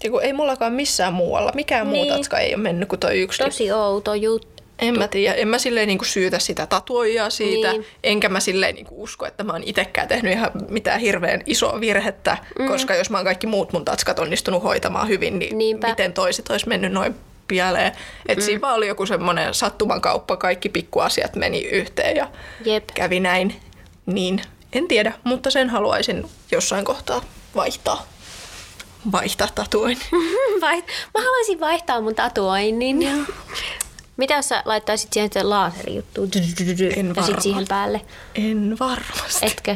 Ja 0.03 0.11
kun 0.11 0.23
ei 0.23 0.33
mullakaan 0.33 0.73
missään 0.73 1.13
muualla, 1.13 1.51
mikään 1.55 1.87
muu 1.87 2.01
Niin. 2.01 2.13
tatska 2.13 2.39
ei 2.39 2.55
ole 2.55 2.63
mennyt 2.63 2.89
kuin 2.89 2.99
toi 2.99 3.19
yksi. 3.19 3.43
tosi 3.43 3.71
outo 3.71 4.13
juttu. 4.13 4.50
En 4.81 4.97
mä 4.99 5.07
tiedä, 5.07 5.35
en 5.35 5.47
mä 5.47 5.57
silleen 5.57 5.87
niinku 5.87 6.05
syytä 6.05 6.39
sitä 6.39 6.65
tatuoijaa 6.65 7.29
siitä, 7.29 7.71
Niin. 7.71 7.85
enkä 8.03 8.29
mä 8.29 8.39
silleen 8.39 8.75
niinku 8.75 9.03
usko, 9.03 9.25
että 9.25 9.43
mä 9.43 9.53
oon 9.53 9.63
itekään 9.65 10.07
tehnyt 10.07 10.33
ihan 10.33 10.51
mitään 10.69 10.99
hirveän 10.99 11.41
isoa 11.45 11.79
virhettä, 11.79 12.37
mm. 12.59 12.67
koska 12.67 12.95
jos 12.95 13.09
mä 13.09 13.17
oon 13.17 13.25
kaikki 13.25 13.47
muut 13.47 13.73
mun 13.73 13.85
tatskat 13.85 14.19
onnistunut 14.19 14.63
hoitamaan 14.63 15.07
hyvin, 15.07 15.39
niin 15.39 15.57
Niinpä. 15.57 15.87
miten 15.87 16.13
toiset 16.13 16.49
olisi 16.49 16.67
mennyt 16.67 16.91
noin 16.91 17.15
pieleen. 17.47 17.91
Et 18.27 18.37
mm. 18.37 18.43
siinä 18.43 18.61
vaan 18.61 18.75
oli 18.75 18.87
joku 18.87 19.05
semmoinen 19.05 19.53
sattuman 19.53 20.01
kauppa, 20.01 20.37
kaikki 20.37 20.69
pikkuasiat 20.69 21.35
meni 21.35 21.61
yhteen 21.61 22.15
ja 22.15 22.29
Jep. 22.65 22.83
kävi 22.93 23.19
näin. 23.19 23.55
Niin, 24.05 24.41
en 24.73 24.87
tiedä, 24.87 25.13
mutta 25.23 25.51
sen 25.51 25.69
haluaisin 25.69 26.25
jossain 26.51 26.85
kohtaa 26.85 27.21
vaihtaa. 27.55 28.07
Vaihtaa 29.11 29.47
tatuoinnin. 29.55 30.07
Vai, 30.61 30.77
mä 31.13 31.23
haluaisin 31.23 31.59
vaihtaa 31.59 32.01
mun 32.01 32.15
tatuoinnin. 32.15 33.27
Mitä 34.21 34.33
jos 34.33 34.49
sä 34.49 34.63
laittaisit 34.65 35.13
siihen 35.13 35.25
sitten 35.25 35.49
laaserijuttuun 35.49 36.29
En 36.95 37.13
ja 37.15 37.23
sitten 37.23 37.41
siihen 37.41 37.65
päälle? 37.67 38.01
En 38.35 38.77
varmasti. 38.79 39.45
Etkö? 39.45 39.75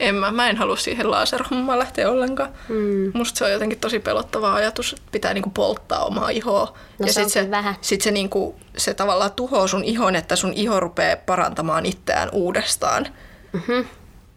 En 0.00 0.14
mä, 0.14 0.30
mä 0.30 0.48
en 0.48 0.56
halua 0.56 0.76
siihen 0.76 1.10
laserhommaan 1.10 1.78
lähteä 1.78 2.10
ollenkaan. 2.10 2.50
Mm. 2.68 3.10
Musta 3.14 3.38
se 3.38 3.44
on 3.44 3.52
jotenkin 3.52 3.78
tosi 3.78 3.98
pelottava 3.98 4.54
ajatus, 4.54 4.92
että 4.92 5.08
pitää 5.12 5.34
niinku 5.34 5.50
polttaa 5.50 6.04
omaa 6.04 6.28
ihoa. 6.30 6.74
No 6.98 7.06
ja 7.06 7.12
se 7.12 7.20
on 7.20 7.30
sit 7.30 7.32
se, 7.32 7.50
vähän. 7.50 7.74
sit 7.80 8.00
se, 8.00 8.10
niinku, 8.10 8.56
se 8.76 8.94
tavallaan 8.94 9.32
tuhoaa 9.32 9.66
sun 9.66 9.84
ihon, 9.84 10.16
että 10.16 10.36
sun 10.36 10.52
iho 10.56 10.80
rupeaa 10.80 11.16
parantamaan 11.16 11.86
itseään 11.86 12.28
uudestaan. 12.32 13.06
Mhm. 13.52 13.86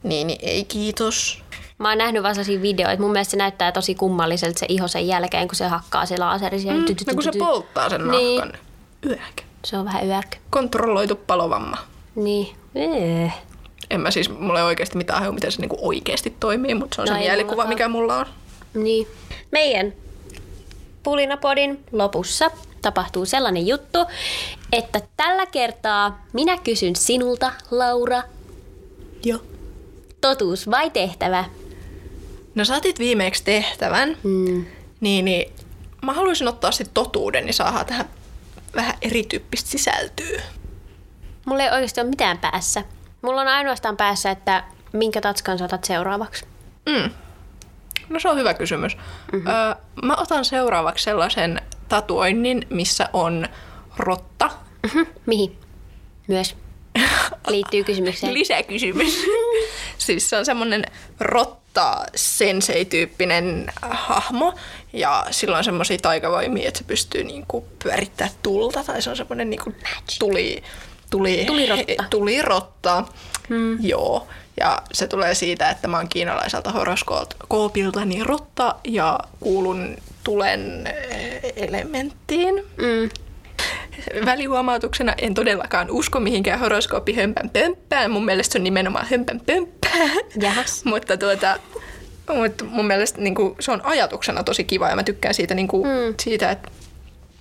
Niin, 0.03 0.27
niin 0.27 0.39
ei 0.41 0.63
kiitos. 0.63 1.43
Mä 1.77 1.89
oon 1.89 1.97
nähnyt 1.97 2.23
vaan 2.23 2.35
sellaisia 2.35 2.61
videoita. 2.61 3.01
Mun 3.01 3.11
mielestä 3.11 3.31
se 3.31 3.37
näyttää 3.37 3.71
tosi 3.71 3.95
kummalliselta 3.95 4.59
se 4.59 4.65
iho 4.69 4.87
sen 4.87 5.07
jälkeen, 5.07 5.47
kun 5.47 5.55
se 5.55 5.67
hakkaa 5.67 6.05
se 6.05 6.17
laaseri. 6.17 6.57
Mm. 6.57 6.85
No 7.07 7.13
kun 7.13 7.23
se 7.23 7.31
polttaa 7.39 7.89
sen 7.89 8.07
Niin. 8.07 8.51
Yäk. 9.09 9.41
Se 9.65 9.77
on 9.77 9.85
vähän 9.85 10.07
yök. 10.07 10.35
Kontrolloitu 10.49 11.15
palovamma. 11.15 11.77
Niin. 12.15 12.55
Eee. 12.75 13.33
En 13.89 14.01
mä 14.01 14.11
siis, 14.11 14.29
mulla 14.29 14.59
ei 14.59 14.65
oikeasti 14.65 14.97
mitään 14.97 15.19
hajua, 15.19 15.33
miten 15.33 15.51
se 15.51 15.61
niinku 15.61 15.77
oikeasti 15.81 16.35
toimii, 16.39 16.75
mutta 16.75 16.95
se 16.95 17.01
on 17.01 17.07
No 17.07 17.13
se 17.13 17.19
mielikuva, 17.19 17.51
mullakaan. 17.55 17.69
mikä 17.69 17.87
mulla 17.89 18.17
on. 18.17 18.25
Niin. 18.73 19.07
Meidän 19.51 19.93
Pulinapodin 21.03 21.83
lopussa 21.91 22.51
tapahtuu 22.81 23.25
sellainen 23.25 23.67
juttu, 23.67 23.99
että 24.71 25.01
tällä 25.17 25.45
kertaa 25.45 26.25
minä 26.33 26.57
kysyn 26.57 26.95
sinulta, 26.95 27.51
Laura, 27.71 28.21
Joo. 29.23 29.39
totuus 30.21 30.69
vai 30.71 30.89
tehtävä? 30.89 31.45
No 32.55 32.65
sä 32.65 32.75
otit 32.75 32.99
viimeksi 32.99 33.43
tehtävän, 33.43 34.17
Mm. 34.23 34.65
niin, 34.99 35.25
niin 35.25 35.51
mä 36.01 36.13
haluaisin 36.13 36.47
ottaa 36.47 36.71
sitten 36.71 36.93
totuuden, 36.93 37.45
niin 37.45 37.53
saadaan 37.53 37.85
tähän 37.85 38.05
vähän 38.75 38.93
erityyppistä 39.01 39.69
sisältöä. 39.69 40.41
Mulla 41.45 41.63
ei 41.63 41.71
oikeasti 41.71 42.01
ole 42.01 42.09
mitään 42.09 42.37
päässä. 42.37 42.83
Mulla 43.21 43.41
on 43.41 43.47
ainoastaan 43.47 43.97
päässä, 43.97 44.31
että 44.31 44.63
minkä 44.93 45.21
tatskan 45.21 45.57
sä 45.57 45.65
otat 45.65 45.83
seuraavaksi. 45.83 46.45
Mm. 46.89 47.09
No 48.09 48.19
se 48.19 48.29
on 48.29 48.37
hyvä 48.37 48.53
kysymys. 48.53 48.97
Mm-hmm. 49.31 49.47
Öö, 49.47 49.75
mä 50.03 50.15
otan 50.15 50.45
seuraavaksi 50.45 51.03
sellaisen 51.03 51.61
tatuoinnin, 51.89 52.67
missä 52.69 53.09
on 53.13 53.47
rotta. 53.97 54.51
Mhm. 54.83 55.01
Mihin? 55.25 55.59
Myös. 56.27 56.55
Liittyy 57.47 57.83
kysymykseen. 57.83 58.33
Lisäkysymys. 58.33 59.19
siis 59.97 60.29
se 60.29 60.37
on 60.37 60.45
semmoinen 60.45 60.83
rotta 61.19 62.05
sensei-tyyppinen 62.15 63.71
hahmo 63.81 64.53
ja 64.93 65.25
sillä 65.31 65.57
on 65.57 65.63
semmoisia 65.63 65.97
taikavoimia, 65.97 66.67
että 66.67 66.77
se 66.77 66.83
pystyy 66.83 67.23
niinku 67.23 67.67
pyörittämään 67.83 68.35
tulta 68.43 68.83
tai 68.83 69.01
se 69.01 69.09
on 69.09 69.17
semmoinen 69.17 69.49
niinku 69.49 69.73
tuli, 70.19 70.63
tuli, 71.09 71.43
Tulirotta. 71.45 72.03
tulirotta. 72.09 73.03
Hmm. 73.49 73.77
Joo. 73.81 74.27
Ja 74.59 74.81
se 74.91 75.07
tulee 75.07 75.35
siitä, 75.35 75.69
että 75.69 75.87
mä 75.87 75.97
oon 75.97 76.09
kiinalaiselta 76.09 76.71
horoskoopilta 76.71 78.05
niin 78.05 78.25
rotta 78.25 78.75
ja 78.83 79.19
kuulun 79.39 79.97
tulen 80.23 80.87
eh, 80.87 81.53
elementtiin. 81.55 82.55
Mm. 82.55 83.09
Välihuomautuksena 84.25 85.13
en 85.17 85.33
todellakaan 85.33 85.91
usko 85.91 86.19
mihinkään 86.19 86.59
horoskooppi 86.59 87.13
hömpän 87.13 87.49
pömppään. 87.49 88.11
Mun 88.11 88.25
mielestä 88.25 88.53
se 88.53 88.57
on 88.57 88.63
nimenomaan 88.63 89.05
hömpän 89.11 89.41
pömppää. 89.45 90.09
Jahas. 90.41 90.85
mutta 90.85 91.17
tuota, 91.17 91.59
mutta 92.35 92.65
mun 92.65 92.85
mielestä 92.85 93.21
niin 93.21 93.35
kuin, 93.35 93.55
se 93.59 93.71
on 93.71 93.85
ajatuksena 93.85 94.43
tosi 94.43 94.63
kiva 94.63 94.89
ja 94.89 94.95
mä 94.95 95.03
tykkään 95.03 95.33
siitä, 95.33 95.55
niin 95.55 95.67
kuin, 95.67 95.87
mm. 95.87 96.15
siitä 96.19 96.51
että 96.51 96.71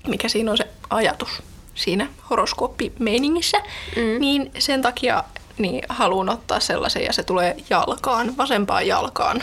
mikä 0.08 0.28
siinä 0.28 0.50
on 0.50 0.56
se 0.56 0.66
ajatus 0.90 1.42
siinä 1.74 2.06
horoskooppimeiningissä. 2.30 3.58
Mm. 3.96 4.20
Niin 4.20 4.50
sen 4.58 4.82
takia 4.82 5.24
niin 5.58 5.82
haluan 5.88 6.28
ottaa 6.28 6.60
sellaisen 6.60 7.04
ja 7.04 7.12
se 7.12 7.22
tulee 7.22 7.56
jalkaan, 7.70 8.36
vasempaan 8.36 8.86
jalkaan. 8.86 9.42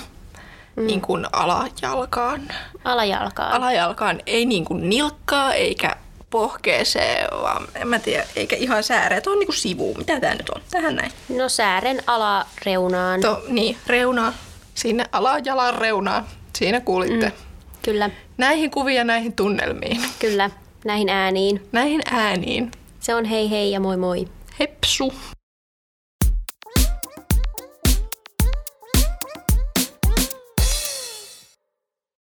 Mm. 0.76 0.88
Niin 0.88 1.02
kuin 1.02 1.28
alajalkaan. 1.34 2.41
Alajalkaan. 2.84 3.52
Alajalkaan, 3.52 4.19
ei 4.26 4.45
niin 4.45 4.65
kuin 4.65 4.89
nilkkaa 4.89 5.54
eikä 5.54 5.95
pohkeeseen, 6.32 7.28
vaan 7.41 7.67
en 7.76 7.88
mä 7.88 8.00
tiedä, 8.00 8.26
eikä 8.36 8.56
ihan 8.56 8.84
sääreä. 8.84 9.22
Tuo 9.22 9.34
on 9.34 9.39
niinku 9.39 9.52
sivu. 9.52 9.94
Mitä 9.94 10.20
tää 10.20 10.36
nyt 10.36 10.50
on? 10.50 10.62
Tähän 10.72 10.96
näin. 10.96 11.12
No 11.30 11.50
säären 11.50 12.04
alareunaan. 12.08 13.22
To, 13.22 13.44
niin, 13.48 13.78
reunaa. 13.88 14.34
Sinne 14.76 15.06
alajalan 15.12 15.76
reunaan. 15.76 16.26
Siinä 16.56 16.80
kuulitte. 16.80 17.26
Mm, 17.26 17.34
kyllä. 17.82 18.10
Näihin 18.38 18.72
kuvia 18.72 19.04
näihin 19.04 19.34
tunnelmiin. 19.34 20.02
Kyllä, 20.20 20.50
näihin 20.86 21.10
ääniin. 21.10 21.67
Näihin 21.72 22.02
ääniin. 22.12 22.72
Se 23.00 23.15
on 23.15 23.26
hei 23.26 23.50
hei 23.50 23.72
ja 23.72 23.80
moi 23.80 23.98
moi. 23.98 24.28
Hepsu. 24.60 25.13